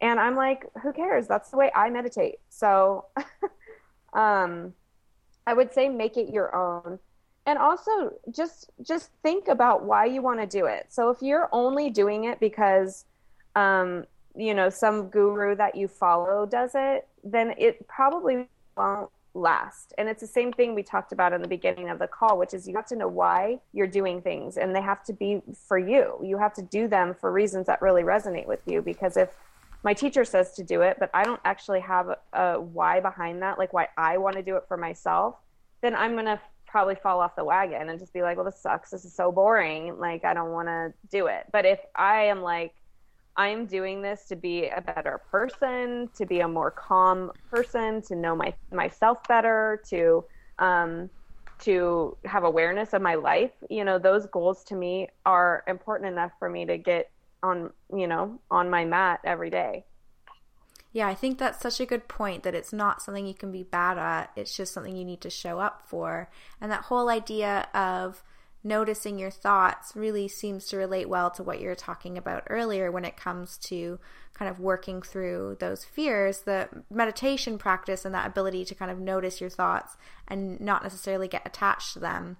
[0.01, 1.27] And I'm like, who cares?
[1.27, 2.39] That's the way I meditate.
[2.49, 3.05] So
[4.13, 4.73] um,
[5.45, 6.97] I would say make it your own
[7.45, 11.49] and also just just think about why you want to do it so if you're
[11.51, 13.05] only doing it because
[13.55, 14.05] um,
[14.39, 18.47] you know some guru that you follow does it then it probably
[18.77, 22.07] won't last and it's the same thing we talked about in the beginning of the
[22.07, 25.13] call which is you have to know why you're doing things and they have to
[25.13, 28.81] be for you you have to do them for reasons that really resonate with you
[28.81, 29.29] because if
[29.83, 33.59] my teacher says to do it but i don't actually have a, why behind that
[33.59, 35.35] like why i want to do it for myself
[35.81, 38.61] then i'm going to probably fall off the wagon and just be like, well, this
[38.61, 38.91] sucks.
[38.91, 39.97] This is so boring.
[39.97, 41.45] Like, I don't want to do it.
[41.51, 42.73] But if I am like,
[43.35, 48.15] I'm doing this to be a better person, to be a more calm person, to
[48.15, 50.25] know my myself better, to
[50.59, 51.09] um,
[51.59, 53.51] to have awareness of my life.
[53.69, 57.11] You know, those goals to me are important enough for me to get
[57.43, 59.85] on, you know, on my mat every day.
[60.91, 63.63] Yeah, I think that's such a good point that it's not something you can be
[63.63, 64.31] bad at.
[64.35, 66.31] It's just something you need to show up for.
[66.59, 68.23] And that whole idea of
[68.63, 72.91] noticing your thoughts really seems to relate well to what you were talking about earlier
[72.91, 73.99] when it comes to
[74.33, 76.39] kind of working through those fears.
[76.41, 79.95] The meditation practice and that ability to kind of notice your thoughts
[80.27, 82.37] and not necessarily get attached to them,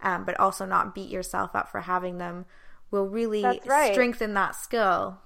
[0.00, 2.46] um, but also not beat yourself up for having them
[2.90, 3.92] will really right.
[3.92, 5.18] strengthen that skill.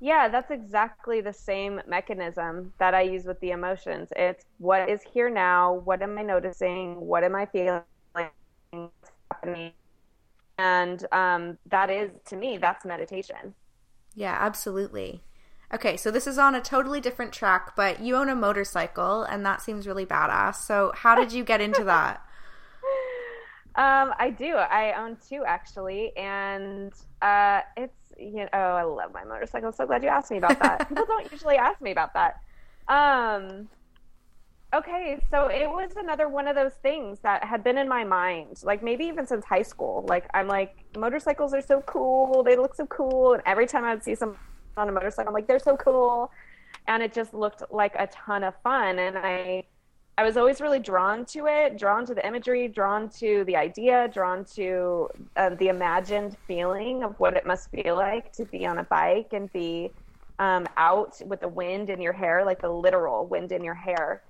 [0.00, 4.10] Yeah, that's exactly the same mechanism that I use with the emotions.
[4.14, 7.82] It's what is here now, what am I noticing, what am I feeling,
[9.40, 9.72] happening,
[10.58, 13.54] and um, that is to me that's meditation.
[14.14, 15.22] Yeah, absolutely.
[15.72, 19.44] Okay, so this is on a totally different track, but you own a motorcycle, and
[19.44, 20.56] that seems really badass.
[20.56, 22.22] So, how did you get into that?
[23.74, 24.54] um, I do.
[24.54, 29.68] I own two actually, and uh, it's you know, oh, I love my motorcycle.
[29.68, 30.88] I'm so glad you asked me about that.
[30.88, 32.40] People don't usually ask me about that.
[32.88, 33.68] Um,
[34.74, 38.60] okay, so it was another one of those things that had been in my mind,
[38.62, 40.04] like maybe even since high school.
[40.08, 42.42] Like I'm like, motorcycles are so cool.
[42.42, 44.38] They look so cool, and every time I would see someone
[44.76, 46.30] on a motorcycle, I'm like, they're so cool.
[46.86, 48.98] and it just looked like a ton of fun.
[48.98, 49.64] And I,
[50.16, 54.08] I was always really drawn to it, drawn to the imagery, drawn to the idea,
[54.12, 58.78] drawn to uh, the imagined feeling of what it must feel like to be on
[58.78, 59.90] a bike and be
[60.38, 64.22] um, out with the wind in your hair, like the literal wind in your hair.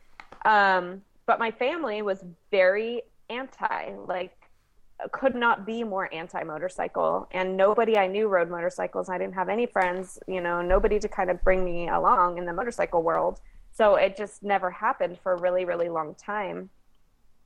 [0.44, 4.38] Um, but my family was very anti, like
[5.12, 9.08] could not be more anti motorcycle and nobody i knew rode motorcycles.
[9.08, 12.44] I didn't have any friends you know nobody to kind of bring me along in
[12.44, 13.40] the motorcycle world.
[13.72, 16.70] So it just never happened for a really really long time.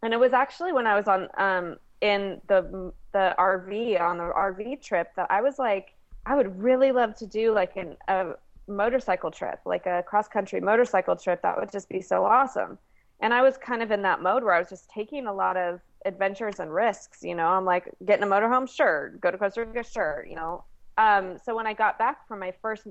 [0.03, 4.25] And it was actually when i was on um in the the rv on the
[4.25, 8.31] rv trip that i was like i would really love to do like an, a
[8.69, 12.79] motorcycle trip like a cross country motorcycle trip that would just be so awesome
[13.21, 15.57] and i was kind of in that mode where i was just taking a lot
[15.57, 17.23] of adventures and risks.
[17.23, 19.11] You know, I'm like getting a motorhome, sure.
[19.21, 20.27] Go to Costa Rica, sure.
[20.29, 20.65] You know,
[20.99, 22.87] um, so when I got back from my first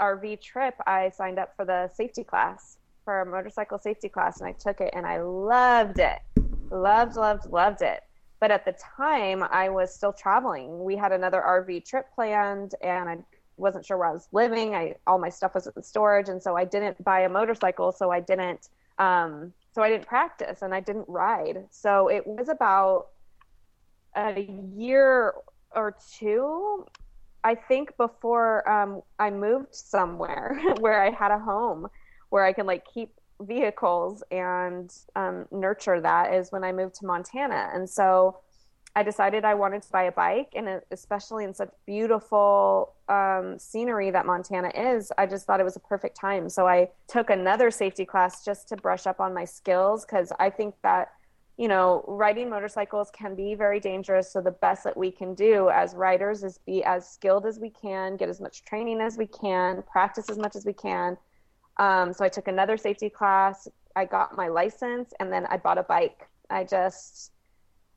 [0.00, 4.48] RV trip, I signed up for the safety class for a motorcycle safety class, and
[4.48, 6.20] I took it, and I loved it,
[6.70, 8.00] loved, loved, loved it.
[8.38, 10.82] But at the time, I was still traveling.
[10.84, 13.18] We had another RV trip planned, and I
[13.62, 14.74] wasn't sure where I was living.
[14.74, 17.92] I all my stuff was at the storage, and so I didn't buy a motorcycle.
[17.92, 21.64] So I didn't um, so I didn't practice and I didn't ride.
[21.70, 23.08] So it was about
[24.14, 24.40] a
[24.76, 25.34] year
[25.74, 26.86] or two,
[27.42, 31.88] I think, before um, I moved somewhere where I had a home
[32.28, 37.06] where I can like keep vehicles and um, nurture that is when I moved to
[37.06, 37.70] Montana.
[37.74, 38.38] And so
[38.94, 44.10] I decided I wanted to buy a bike, and especially in such beautiful um, scenery
[44.10, 46.50] that Montana is, I just thought it was a perfect time.
[46.50, 50.50] So I took another safety class just to brush up on my skills because I
[50.50, 51.12] think that,
[51.56, 54.30] you know, riding motorcycles can be very dangerous.
[54.30, 57.70] So the best that we can do as riders is be as skilled as we
[57.70, 61.16] can, get as much training as we can, practice as much as we can.
[61.78, 63.68] Um, so I took another safety class.
[63.96, 66.28] I got my license, and then I bought a bike.
[66.50, 67.31] I just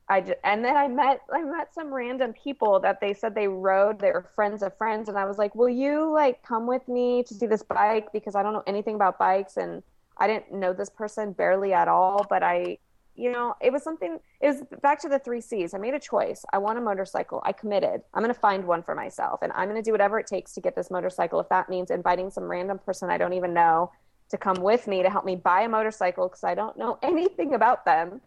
[0.08, 3.48] I just, and then I met I met some random people that they said they
[3.48, 3.98] rode.
[3.98, 7.24] They were friends of friends, and I was like, "Will you like come with me
[7.24, 9.82] to see this bike?" Because I don't know anything about bikes, and
[10.16, 12.24] I didn't know this person barely at all.
[12.30, 12.78] But I,
[13.16, 14.20] you know, it was something.
[14.40, 15.74] It was back to the three C's.
[15.74, 16.44] I made a choice.
[16.52, 17.42] I want a motorcycle.
[17.44, 18.02] I committed.
[18.14, 20.52] I'm going to find one for myself, and I'm going to do whatever it takes
[20.54, 21.40] to get this motorcycle.
[21.40, 23.90] If that means inviting some random person I don't even know
[24.28, 27.54] to come with me to help me buy a motorcycle because I don't know anything
[27.54, 28.20] about them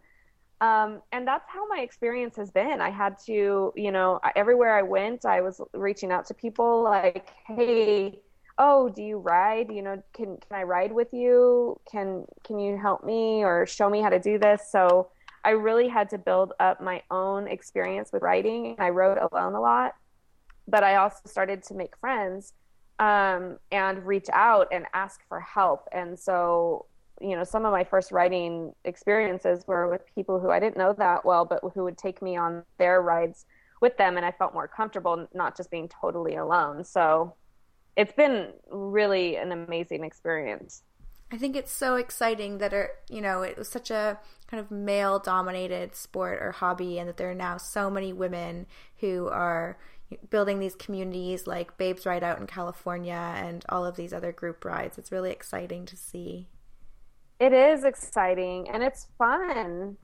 [0.60, 2.80] um, and that's how my experience has been.
[2.80, 7.30] I had to, you know, everywhere I went, I was reaching out to people like,
[7.46, 8.20] "Hey,
[8.58, 9.72] oh, do you ride?
[9.72, 11.80] You know, can can I ride with you?
[11.90, 15.08] Can can you help me or show me how to do this?" So
[15.44, 18.76] I really had to build up my own experience with riding.
[18.78, 19.94] I rode alone a lot,
[20.68, 22.52] but I also started to make friends
[22.98, 25.88] um, and reach out and ask for help.
[25.92, 26.84] And so
[27.20, 30.94] you know, some of my first writing experiences were with people who I didn't know
[30.94, 33.46] that well, but who would take me on their rides
[33.80, 34.16] with them.
[34.16, 36.84] And I felt more comfortable not just being totally alone.
[36.84, 37.34] So
[37.96, 40.82] it's been really an amazing experience.
[41.32, 44.18] I think it's so exciting that it, you know, it was such a
[44.48, 48.66] kind of male dominated sport or hobby and that there are now so many women
[48.98, 49.78] who are
[50.28, 54.64] building these communities like Babes Ride Out in California and all of these other group
[54.64, 54.98] rides.
[54.98, 56.48] It's really exciting to see.
[57.40, 59.96] It is exciting and it's fun.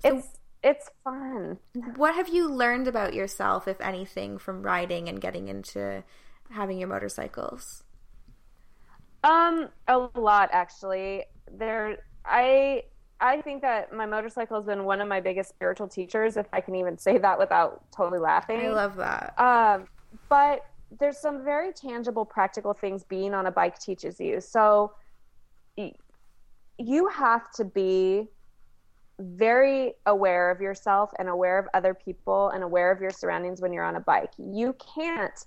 [0.00, 1.58] So it's it's fun.
[1.96, 6.04] What have you learned about yourself, if anything, from riding and getting into
[6.50, 7.82] having your motorcycles?
[9.24, 11.24] Um, a lot actually.
[11.50, 12.84] There, I
[13.20, 16.60] I think that my motorcycle has been one of my biggest spiritual teachers, if I
[16.60, 18.60] can even say that without totally laughing.
[18.60, 19.38] I love that.
[19.38, 19.86] Um,
[20.28, 20.66] but
[20.98, 24.40] there's some very tangible, practical things being on a bike teaches you.
[24.40, 24.92] So
[26.78, 28.28] you have to be
[29.18, 33.72] very aware of yourself and aware of other people and aware of your surroundings when
[33.72, 34.30] you're on a bike.
[34.38, 35.44] You can't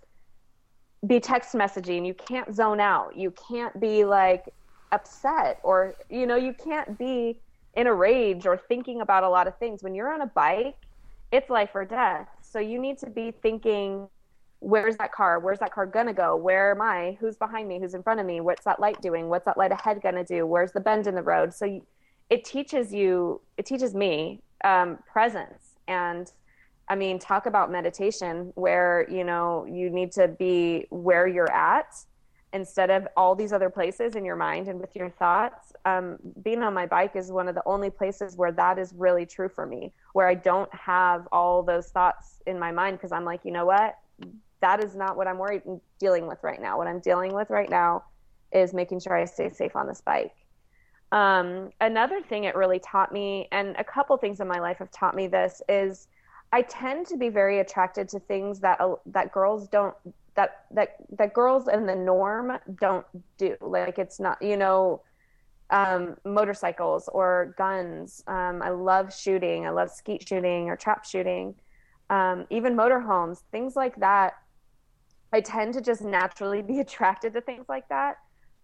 [1.05, 4.45] be text messaging, you can't zone out, you can't be like
[4.91, 7.39] upset or you know, you can't be
[7.75, 9.83] in a rage or thinking about a lot of things.
[9.83, 10.77] When you're on a bike,
[11.31, 12.27] it's life or death.
[12.41, 14.07] So you need to be thinking
[14.59, 15.39] where's that car?
[15.39, 16.35] Where's that car gonna go?
[16.35, 17.17] Where am I?
[17.19, 17.79] Who's behind me?
[17.79, 18.41] Who's in front of me?
[18.41, 19.29] What's that light doing?
[19.29, 20.45] What's that light ahead gonna do?
[20.45, 21.53] Where's the bend in the road?
[21.53, 21.81] So
[22.29, 25.77] it teaches you, it teaches me um, presence.
[25.87, 26.31] And
[26.87, 31.95] I mean, talk about meditation where, you know, you need to be where you're at
[32.53, 35.73] instead of all these other places in your mind and with your thoughts.
[35.83, 39.25] Um, being on my bike is one of the only places where that is really
[39.25, 43.25] true for me, where I don't have all those thoughts in my mind because I'm
[43.25, 43.97] like, you know what?
[44.65, 45.61] That is not what I'm worried
[45.99, 46.79] dealing with right now.
[46.79, 48.05] What I'm dealing with right now
[48.51, 50.33] is making sure I stay safe on this bike.
[51.11, 54.89] Um, another thing it really taught me, and a couple things in my life have
[54.89, 56.07] taught me this, is
[56.51, 59.93] I tend to be very attracted to things that uh, that girls don't
[60.33, 63.05] that that that girls in the norm don't
[63.37, 63.55] do.
[63.61, 65.03] Like it's not, you know,
[65.69, 68.23] um, motorcycles or guns.
[68.25, 69.67] Um, I love shooting.
[69.67, 71.53] I love skeet shooting or trap shooting.
[72.09, 74.33] Um, even motorhomes, things like that.
[75.33, 78.17] I tend to just naturally be attracted to things like that.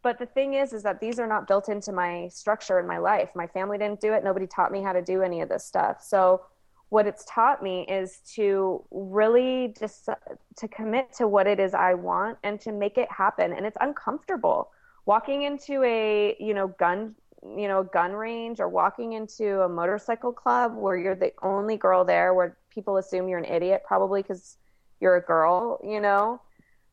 [0.03, 2.97] But the thing is, is that these are not built into my structure in my
[2.97, 3.30] life.
[3.36, 4.24] My family didn't do it.
[4.24, 6.01] Nobody taught me how to do any of this stuff.
[6.01, 6.41] So
[6.89, 10.16] what it's taught me is to really just uh,
[10.57, 13.53] to commit to what it is I want and to make it happen.
[13.53, 14.72] And it's uncomfortable
[15.05, 20.34] walking into a, you know, gun, you know, gun range or walking into a motorcycle
[20.34, 24.57] club where you're the only girl there where people assume you're an idiot probably because
[24.99, 26.41] you're a girl, you know,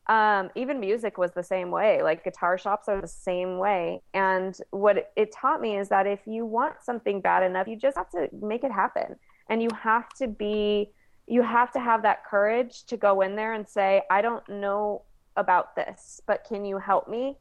[0.09, 4.03] um, even music was the same way like guitar shops are the same way.
[4.15, 7.97] And what it taught me is that if you want something bad enough you just
[7.97, 9.17] have to make it happen.
[9.51, 10.91] And you have to be
[11.27, 15.03] you have to have that courage to go in there and say i don't know
[15.37, 17.37] about this but can you help me?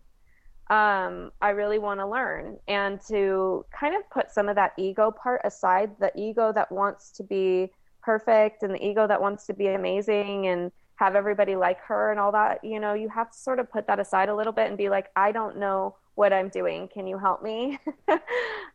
[0.70, 2.58] Um, i really want to learn.
[2.68, 7.12] And to kind of put some of that ego part aside the ego that wants
[7.12, 11.80] to be perfect and the ego that wants to be amazing and have everybody like
[11.82, 14.36] her and all that you know you have to sort of put that aside a
[14.36, 16.88] little bit and be like i don't know what i'm doing.
[16.88, 17.80] Can you help me?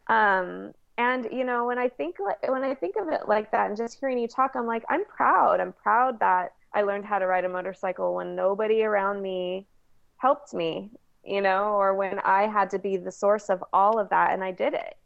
[0.09, 3.77] Um, and you know when i think when i think of it like that and
[3.77, 5.61] just hearing you talk i'm like i'm proud.
[5.61, 9.69] I'm proud that i learned how to ride a motorcycle when nobody around me
[10.17, 10.91] helped me
[11.25, 14.43] you know or when i had to be the source of all of that and
[14.45, 14.97] i did it.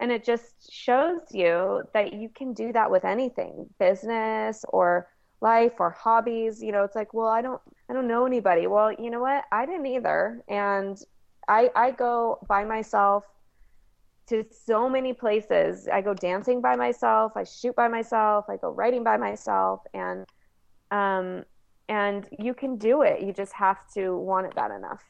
[0.00, 5.06] And it just shows you that you can do that with anything business or
[5.40, 8.66] life or hobbies you know it's like well i don't i don't know anybody.
[8.66, 9.44] Well you know what?
[9.50, 10.42] I didn't either.
[10.48, 11.00] And
[11.48, 13.24] i i go by myself
[14.28, 15.88] to so many places.
[15.88, 17.32] I go dancing by myself.
[17.34, 18.44] I shoot by myself.
[18.48, 19.80] I go writing by myself.
[19.92, 20.26] And
[20.90, 21.44] um
[21.88, 23.22] and you can do it.
[23.22, 25.02] You just have to want it bad enough.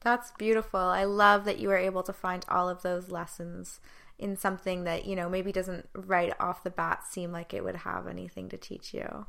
[0.00, 0.78] That's beautiful.
[0.78, 3.80] I love that you were able to find all of those lessons
[4.18, 7.76] in something that you know maybe doesn't right off the bat seem like it would
[7.76, 9.26] have anything to teach you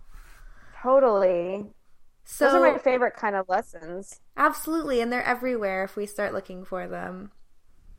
[0.84, 1.66] Totally.
[2.26, 4.20] So, Those are my favorite kind of lessons.
[4.36, 7.32] Absolutely, and they're everywhere if we start looking for them.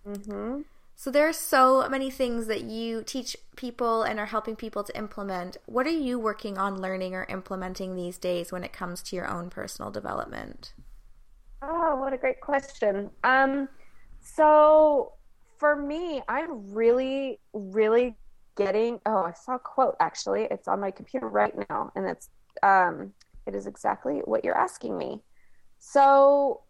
[0.06, 0.62] Mm-hmm.
[0.96, 4.96] So there are so many things that you teach people and are helping people to
[4.96, 5.56] implement.
[5.66, 9.26] What are you working on learning or implementing these days when it comes to your
[9.26, 10.72] own personal development?
[11.62, 13.10] Oh, what a great question.
[13.24, 13.68] Um,
[14.20, 15.14] so
[15.58, 18.14] for me, I'm really, really
[18.56, 19.00] getting.
[19.04, 20.46] Oh, I saw a quote actually.
[20.50, 22.28] It's on my computer right now, and it's
[22.62, 23.12] um,
[23.46, 25.22] it is exactly what you're asking me.
[25.78, 26.62] So,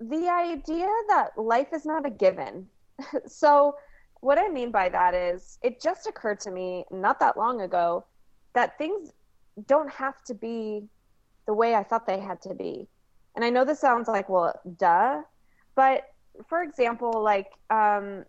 [0.00, 2.66] the idea that life is not a given.
[3.26, 3.76] so,
[4.20, 8.04] what I mean by that is, it just occurred to me not that long ago
[8.54, 9.12] that things
[9.66, 10.88] don't have to be
[11.46, 12.88] the way I thought they had to be.
[13.34, 15.22] And I know this sounds like, well, duh.
[15.74, 16.04] But
[16.48, 18.24] for example, like, um,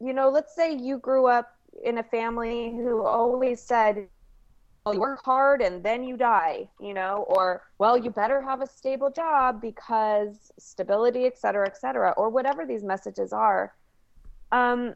[0.00, 1.50] you know, let's say you grew up
[1.84, 4.08] in a family who always said,
[4.94, 8.66] you work hard and then you die, you know, or well, you better have a
[8.66, 13.74] stable job because stability, et cetera, et cetera, or whatever these messages are.
[14.52, 14.94] Um,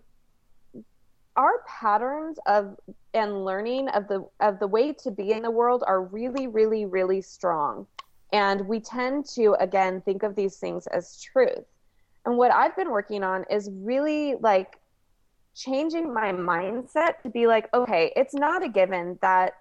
[1.36, 2.76] our patterns of
[3.14, 6.84] and learning of the of the way to be in the world are really, really,
[6.84, 7.86] really strong,
[8.32, 11.64] and we tend to again think of these things as truth.
[12.24, 14.78] And what I've been working on is really like
[15.54, 19.54] changing my mindset to be like, okay, it's not a given that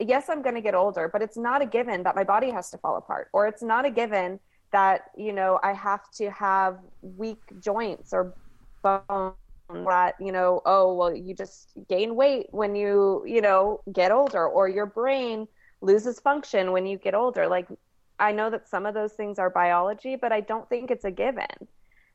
[0.00, 2.70] yes, I'm going to get older, but it's not a given that my body has
[2.70, 4.40] to fall apart, or it's not a given
[4.72, 8.34] that you know I have to have weak joints or
[8.82, 9.34] bones
[9.86, 14.46] that you know oh well you just gain weight when you you know get older
[14.46, 15.46] or your brain
[15.80, 17.46] loses function when you get older.
[17.46, 17.68] Like
[18.20, 21.10] i know that some of those things are biology but i don't think it's a
[21.10, 21.46] given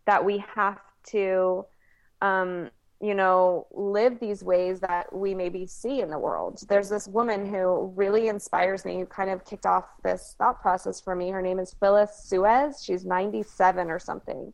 [0.06, 1.66] that we have to
[2.22, 2.70] um,
[3.02, 6.64] you know, live these ways that we maybe see in the world.
[6.70, 11.02] There's this woman who really inspires me, who kind of kicked off this thought process
[11.02, 11.30] for me.
[11.30, 12.82] Her name is Phyllis Sues.
[12.84, 14.54] She's 97 or something.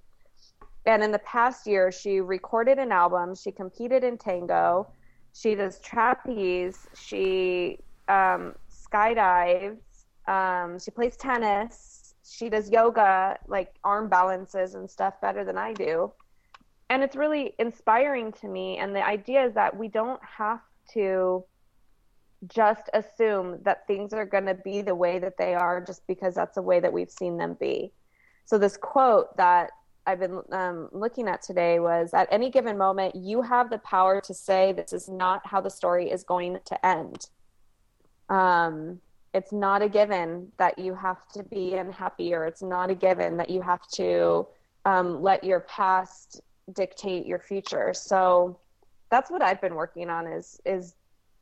[0.88, 3.36] And in the past year, she recorded an album.
[3.36, 4.88] She competed in tango.
[5.34, 6.88] She does trapeze.
[7.00, 7.78] She
[8.08, 9.78] um, skydives.
[10.28, 12.16] Um, she plays tennis.
[12.28, 16.12] She does yoga, like arm balances and stuff better than I do
[16.92, 20.60] and it's really inspiring to me and the idea is that we don't have
[20.92, 21.42] to
[22.48, 26.36] just assume that things are going to be the way that they are just because
[26.36, 27.94] that's the way that we've seen them be
[28.46, 29.72] So this quote that
[30.06, 34.20] I've been um, looking at today was at any given moment, you have the power
[34.20, 37.28] to say, this is not how the story is going to end.
[38.28, 39.00] Um,
[39.34, 43.38] it's not a given that you have to be unhappy, or it's not a given
[43.38, 44.48] that you have to
[44.86, 46.42] um, let your past
[46.74, 47.94] dictate your future.
[47.94, 48.58] So
[49.10, 50.96] that's what I've been working on is is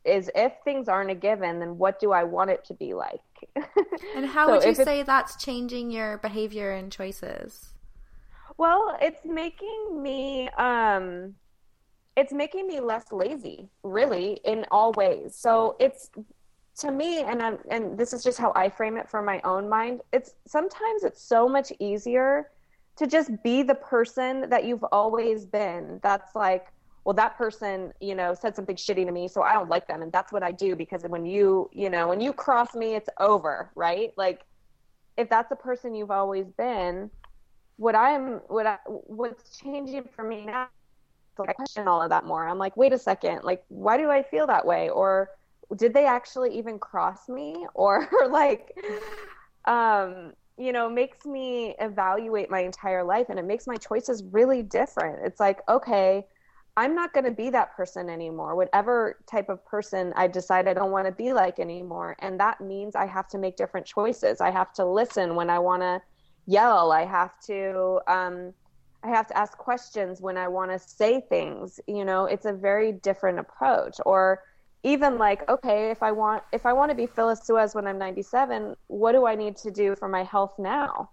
[0.06, 3.22] is if things aren't a given, then what do I want it to be like?
[4.16, 7.74] and how so would you say that's changing your behavior and choices?
[8.58, 11.36] Well, it's making me um
[12.16, 15.36] it's making me less lazy, really, in all ways.
[15.36, 16.10] So it's
[16.80, 19.70] to me and I'm, and this is just how I frame it for my own
[19.70, 20.02] mind.
[20.12, 22.50] It's sometimes it's so much easier
[23.00, 26.00] to just be the person that you've always been.
[26.04, 26.68] That's like
[27.06, 30.02] well that person you know said something shitty to me so i don't like them
[30.02, 33.10] and that's what i do because when you you know when you cross me it's
[33.20, 34.12] over right?
[34.18, 34.42] Like
[35.18, 37.10] if that's the person you've always been
[37.78, 40.68] what i'm what I, what's changing for me now
[41.38, 42.48] like i question all of that more.
[42.48, 44.90] I'm like wait a second like why do i feel that way?
[44.90, 45.30] Or
[45.76, 47.66] did they actually even cross me?
[47.74, 48.78] Or like
[49.66, 54.62] um you know makes me evaluate my entire life and it makes my choices really
[54.62, 56.26] different it's like okay
[56.80, 60.74] I'm not going to be that person anymore, whatever type of person I decide I
[60.74, 62.16] don't want to be like anymore.
[62.20, 64.40] And that means I have to make different choices.
[64.40, 66.02] I have to listen when I want to
[66.46, 66.94] yell.
[66.94, 68.54] I have to, um,
[69.04, 71.82] I have to ask questions when I want to say things.
[71.86, 73.98] You know, it's a very different approach.
[74.06, 74.40] Or
[74.84, 77.98] even like, okay, if I want, if I want to be Phyllis Sues when I'm
[77.98, 81.10] 97, what do I need to do for my health now?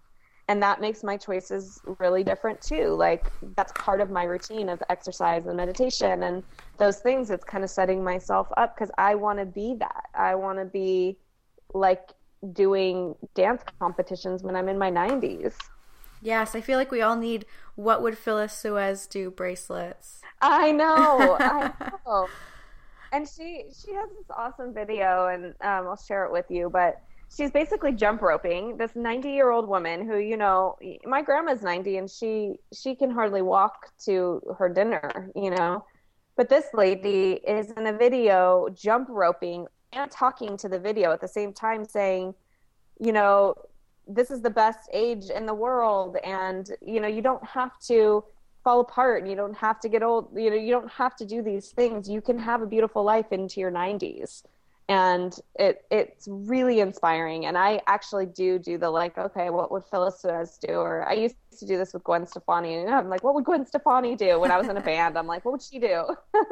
[0.47, 4.81] and that makes my choices really different too like that's part of my routine of
[4.89, 6.43] exercise and meditation and
[6.77, 10.05] those things it's kind of setting myself up because i want to be that.
[10.13, 11.17] I want to be
[11.73, 12.09] like
[12.53, 15.55] doing dance competitions when i'm in my 90s
[16.21, 17.45] yes i feel like we all need
[17.75, 20.21] what would phyllis sues do bracelets?
[20.41, 21.73] I know i
[22.05, 22.27] know
[23.11, 27.01] and she she has this awesome video and um, i'll share it with you but
[27.35, 31.97] she's basically jump roping this 90 year old woman who you know my grandma's 90
[31.97, 35.83] and she she can hardly walk to her dinner you know?
[36.35, 41.19] But this lady is in a video jump roping and talking to the video at
[41.19, 42.35] the same time saying
[42.99, 43.55] you know
[44.07, 48.23] this is the best age in the world and you know you don't have to
[48.67, 51.25] fall apart and you don't have to get old you know you don't have to
[51.25, 52.09] do these things.
[52.09, 54.43] You can have a beautiful life into your 90s
[54.89, 57.45] and it it's really inspiring.
[57.45, 60.73] And i actually do do the like okay what would phyllis Sues do?
[60.73, 62.75] Or i used to do this with gwen stefani.
[62.75, 65.17] And i'm like what would gwen stefani do when i was in a band?
[65.17, 66.03] I'm like what would she do?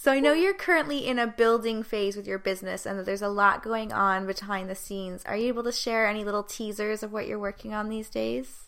[0.00, 3.20] So i know you're currently in a building phase with your business and that there's
[3.20, 5.24] a lot going on behind the scenes.
[5.26, 8.67] Are you able to share any little teasers of what you're working on these days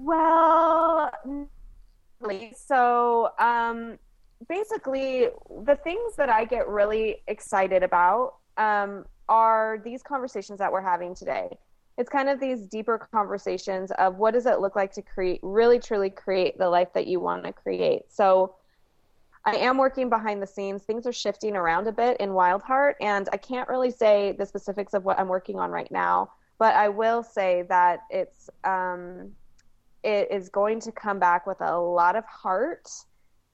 [0.00, 1.10] well
[2.56, 3.98] so um
[4.48, 5.28] basically
[5.64, 11.14] the things that I get really excited about um, are these conversations that we're having
[11.14, 11.56] today.
[11.98, 15.78] It's kind of these deeper conversations of what does it look like to create, really
[15.78, 18.02] truly create the life that you want to create.
[18.08, 18.54] So
[19.44, 20.82] I am working behind the scenes.
[20.82, 24.94] Things are shifting around a bit in Wildheart, and I can't really say the specifics
[24.94, 29.32] of what I'm working on right now, but I will say that it's um,
[30.02, 32.88] it is going to come back with a lot of heart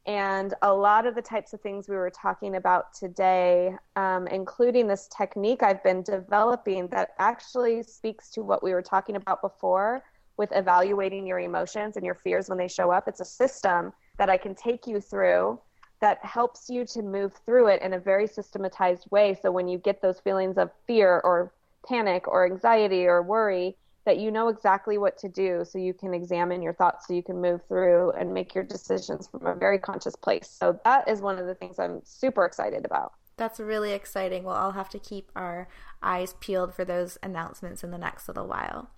[0.07, 4.87] and a lot of the types of things we were talking about today, um, including
[4.87, 10.05] this technique I've been developing that actually speaks to what we were talking about before
[10.37, 13.09] with evaluating your emotions and your fears when they show up.
[13.09, 15.59] It's a system that I can take you through
[16.01, 19.35] that helps you to move through it in a very systematized way.
[19.41, 21.53] So when you get those feelings of fear or
[21.89, 23.77] panic or anxiety or worry,
[24.07, 27.23] that you know exactly what to do so you can examine your thoughts so you
[27.23, 30.49] can move through and make your decisions from a very conscious place.
[30.49, 33.13] So that is one of the things I'm super excited about.
[33.37, 34.45] That's really exciting.
[34.45, 35.69] Well, I'll have to keep our
[36.03, 38.89] eyes peeled for those announcements in the next little while.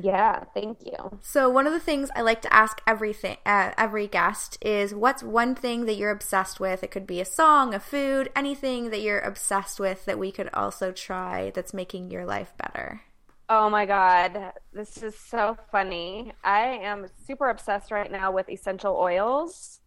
[0.00, 1.18] Yeah, thank you.
[1.22, 5.22] So one of the things I like to ask everything uh, every guest is what's
[5.22, 6.84] one thing that you're obsessed with?
[6.84, 10.50] It could be a song, a food, anything that you're obsessed with that we could
[10.54, 13.02] also try that's making your life better.
[13.50, 14.52] Oh my God.
[14.74, 16.32] This is so funny.
[16.44, 19.80] I am super obsessed right now with essential oils.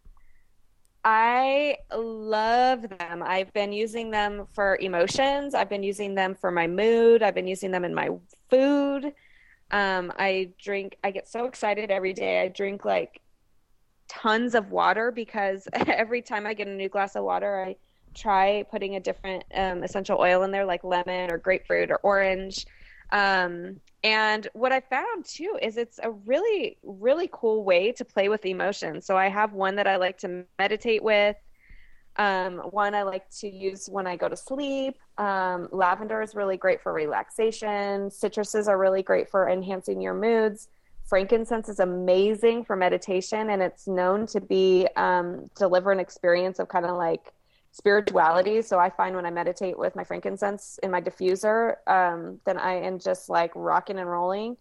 [1.04, 3.22] I love them.
[3.24, 5.54] I've been using them for emotions.
[5.54, 7.22] I've been using them for my mood.
[7.22, 8.10] I've been using them in my
[8.50, 9.14] food.
[9.70, 12.42] Um, I drink, I get so excited every day.
[12.42, 13.22] I drink like
[14.08, 17.76] tons of water because every time I get a new glass of water, I
[18.16, 22.66] try putting a different um, essential oil in there, like lemon or grapefruit or orange
[23.12, 28.30] um, And what I found too is it's a really, really cool way to play
[28.30, 29.06] with emotions.
[29.06, 31.36] So I have one that I like to meditate with.
[32.18, 34.98] Um, one I like to use when I go to sleep.
[35.18, 38.10] Um, lavender is really great for relaxation.
[38.10, 40.68] Citruses are really great for enhancing your moods.
[41.06, 46.70] Frankincense is amazing for meditation, and it's known to be um, deliver an experience of
[46.70, 47.34] kind of like
[47.72, 48.62] spirituality.
[48.62, 52.74] So I find when I meditate with my frankincense in my diffuser, um, then I
[52.74, 54.58] am just like rocking and rolling.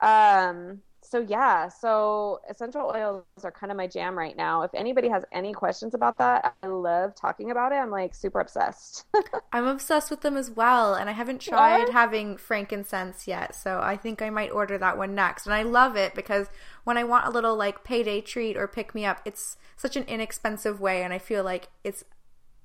[0.00, 4.62] Um, so yeah, so essential oils are kind of my jam right now.
[4.62, 7.76] If anybody has any questions about that, I love talking about it.
[7.76, 9.06] I'm like super obsessed.
[9.52, 11.92] I'm obsessed with them as well, and I haven't tried what?
[11.92, 15.46] having frankincense yet, so I think I might order that one next.
[15.46, 16.48] And I love it because
[16.84, 20.04] when I want a little like payday treat or pick me up, it's such an
[20.04, 22.04] inexpensive way, and I feel like it's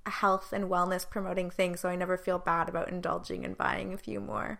[0.05, 3.97] health and wellness promoting thing, so I never feel bad about indulging and buying a
[3.97, 4.59] few more.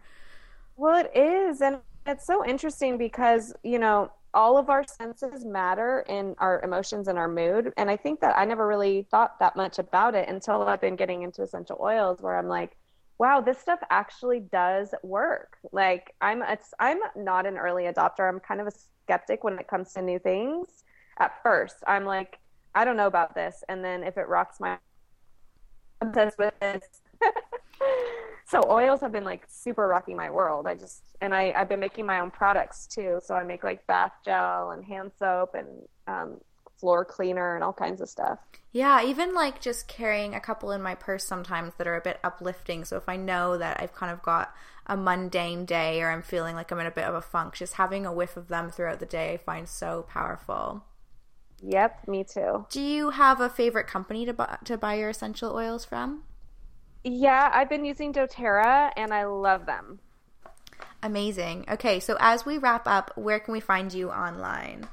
[0.76, 6.06] Well, it is, and it's so interesting because, you know, all of our senses matter
[6.10, 7.72] in our emotions and our mood.
[7.78, 10.98] And I think that I never really thought that much about it until I've been
[10.98, 12.76] getting into essential oils where I'm like,
[13.18, 15.58] wow, this stuff actually does work.
[15.72, 18.28] Like I'm it's I'm not an early adopter.
[18.28, 18.72] I'm kind of a
[19.06, 20.84] skeptic when it comes to new things.
[21.18, 22.39] At first, I'm like,
[22.76, 23.64] I don't know about this.
[23.70, 24.78] And then if it rocks my
[26.02, 26.84] obsessed with this.
[28.46, 30.68] so oils have been like super rocking my world.
[30.68, 33.20] I just and I I've been making my own products too.
[33.24, 35.68] So I make like bath gel and hand soap and
[36.08, 36.38] um,
[36.78, 38.39] floor cleaner and all kinds of stuff.
[38.72, 42.20] Yeah, even like just carrying a couple in my purse sometimes that are a bit
[42.24, 42.84] uplifting.
[42.84, 44.54] So if I know that I've kind of got
[44.86, 47.76] a mundane day or I'm feeling like I'm in a bit of a funk, just
[47.76, 50.84] having a whiff of them throughout the day I find so powerful.
[51.62, 52.66] Yep, me too.
[52.70, 56.24] Do you have a favorite company to buy, to buy your essential oils from?
[57.03, 59.99] Yeah, I've been using doTERRA and I love them.
[61.03, 61.66] Amazing.
[61.70, 64.88] Okay, so as we wrap up, where can we find you online?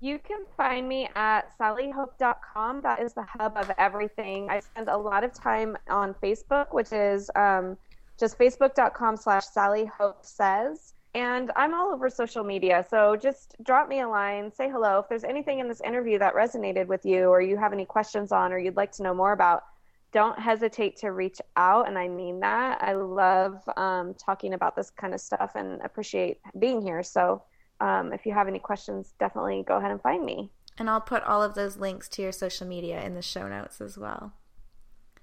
[0.00, 2.80] You can find me at sallyhope.com.
[2.82, 4.48] That is the hub of everything.
[4.50, 7.76] I spend a lot of time on Facebook, which is um,
[8.18, 10.94] just facebook.com slash sallyhope says.
[11.16, 12.84] And I'm all over social media.
[12.90, 14.98] So just drop me a line, say hello.
[14.98, 18.32] If there's anything in this interview that resonated with you or you have any questions
[18.32, 19.64] on or you'd like to know more about,
[20.12, 21.88] don't hesitate to reach out.
[21.88, 22.82] And I mean that.
[22.82, 27.02] I love um, talking about this kind of stuff and appreciate being here.
[27.02, 27.42] So
[27.80, 30.50] um, if you have any questions, definitely go ahead and find me.
[30.76, 33.80] And I'll put all of those links to your social media in the show notes
[33.80, 34.34] as well.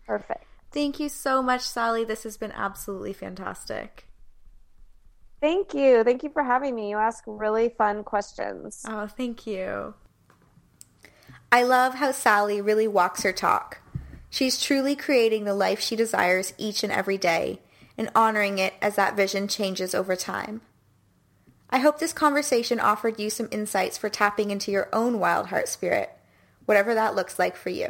[0.07, 0.45] Perfect.
[0.71, 2.03] Thank you so much, Sally.
[2.03, 4.07] This has been absolutely fantastic.
[5.43, 6.05] Thank you.
[6.05, 6.89] Thank you for having me.
[6.89, 8.85] You ask really fun questions.
[8.87, 9.93] Oh, thank you.
[11.51, 13.81] I love how Sally really walks her talk.
[14.29, 17.59] She's truly creating the life she desires each and every day
[17.97, 20.61] and honoring it as that vision changes over time.
[21.69, 25.67] I hope this conversation offered you some insights for tapping into your own wild heart
[25.67, 26.09] spirit,
[26.63, 27.89] whatever that looks like for you.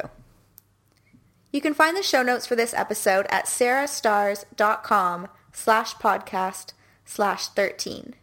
[1.52, 6.72] You can find the show notes for this episode at sarahstarrs.com slash podcast
[7.04, 8.14] slash 13.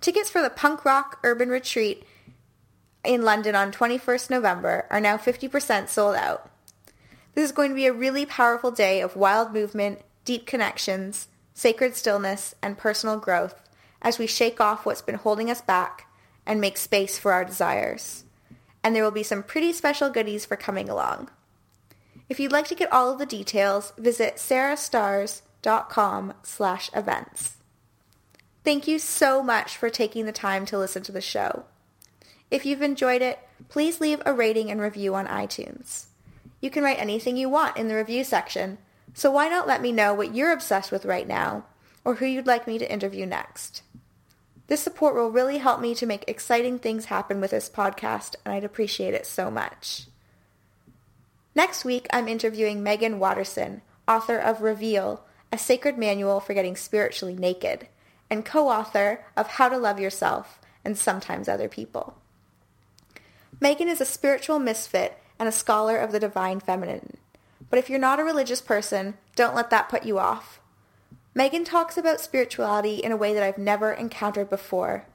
[0.00, 2.04] Tickets for the punk rock urban retreat
[3.04, 6.50] in London on 21st November are now 50% sold out.
[7.34, 11.96] This is going to be a really powerful day of wild movement, deep connections, sacred
[11.96, 13.60] stillness, and personal growth
[14.02, 16.06] as we shake off what's been holding us back
[16.46, 18.24] and make space for our desires.
[18.82, 21.30] And there will be some pretty special goodies for coming along.
[22.28, 27.56] If you'd like to get all of the details, visit sarahstarrs.com com slash events.
[28.62, 31.64] Thank you so much for taking the time to listen to the show.
[32.50, 36.04] If you've enjoyed it, please leave a rating and review on iTunes.
[36.60, 38.78] You can write anything you want in the review section,
[39.12, 41.64] so why not let me know what you're obsessed with right now
[42.04, 43.82] or who you'd like me to interview next.
[44.66, 48.54] This support will really help me to make exciting things happen with this podcast, and
[48.54, 50.06] I'd appreciate it so much.
[51.54, 55.24] Next week, I'm interviewing Meggan Watterson, author of Reveal,
[55.54, 57.86] a sacred manual for getting spiritually naked,
[58.28, 62.16] and co-author of How to Love Yourself and Sometimes Other People.
[63.60, 67.18] Meggan is a spiritual misfit and a scholar of the divine feminine.
[67.70, 70.58] But if you're not a religious person, don't let that put you off.
[71.36, 75.06] Meggan talks about spirituality in a way that I've never encountered before,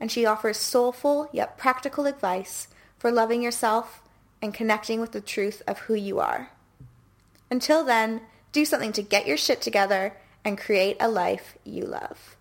[0.00, 2.66] and she offers soulful yet practical advice
[2.98, 4.02] for loving yourself
[4.42, 6.50] and connecting with the truth of who you are.
[7.48, 8.22] Until then,
[8.54, 12.36] do something to get your shit together and create a life you love.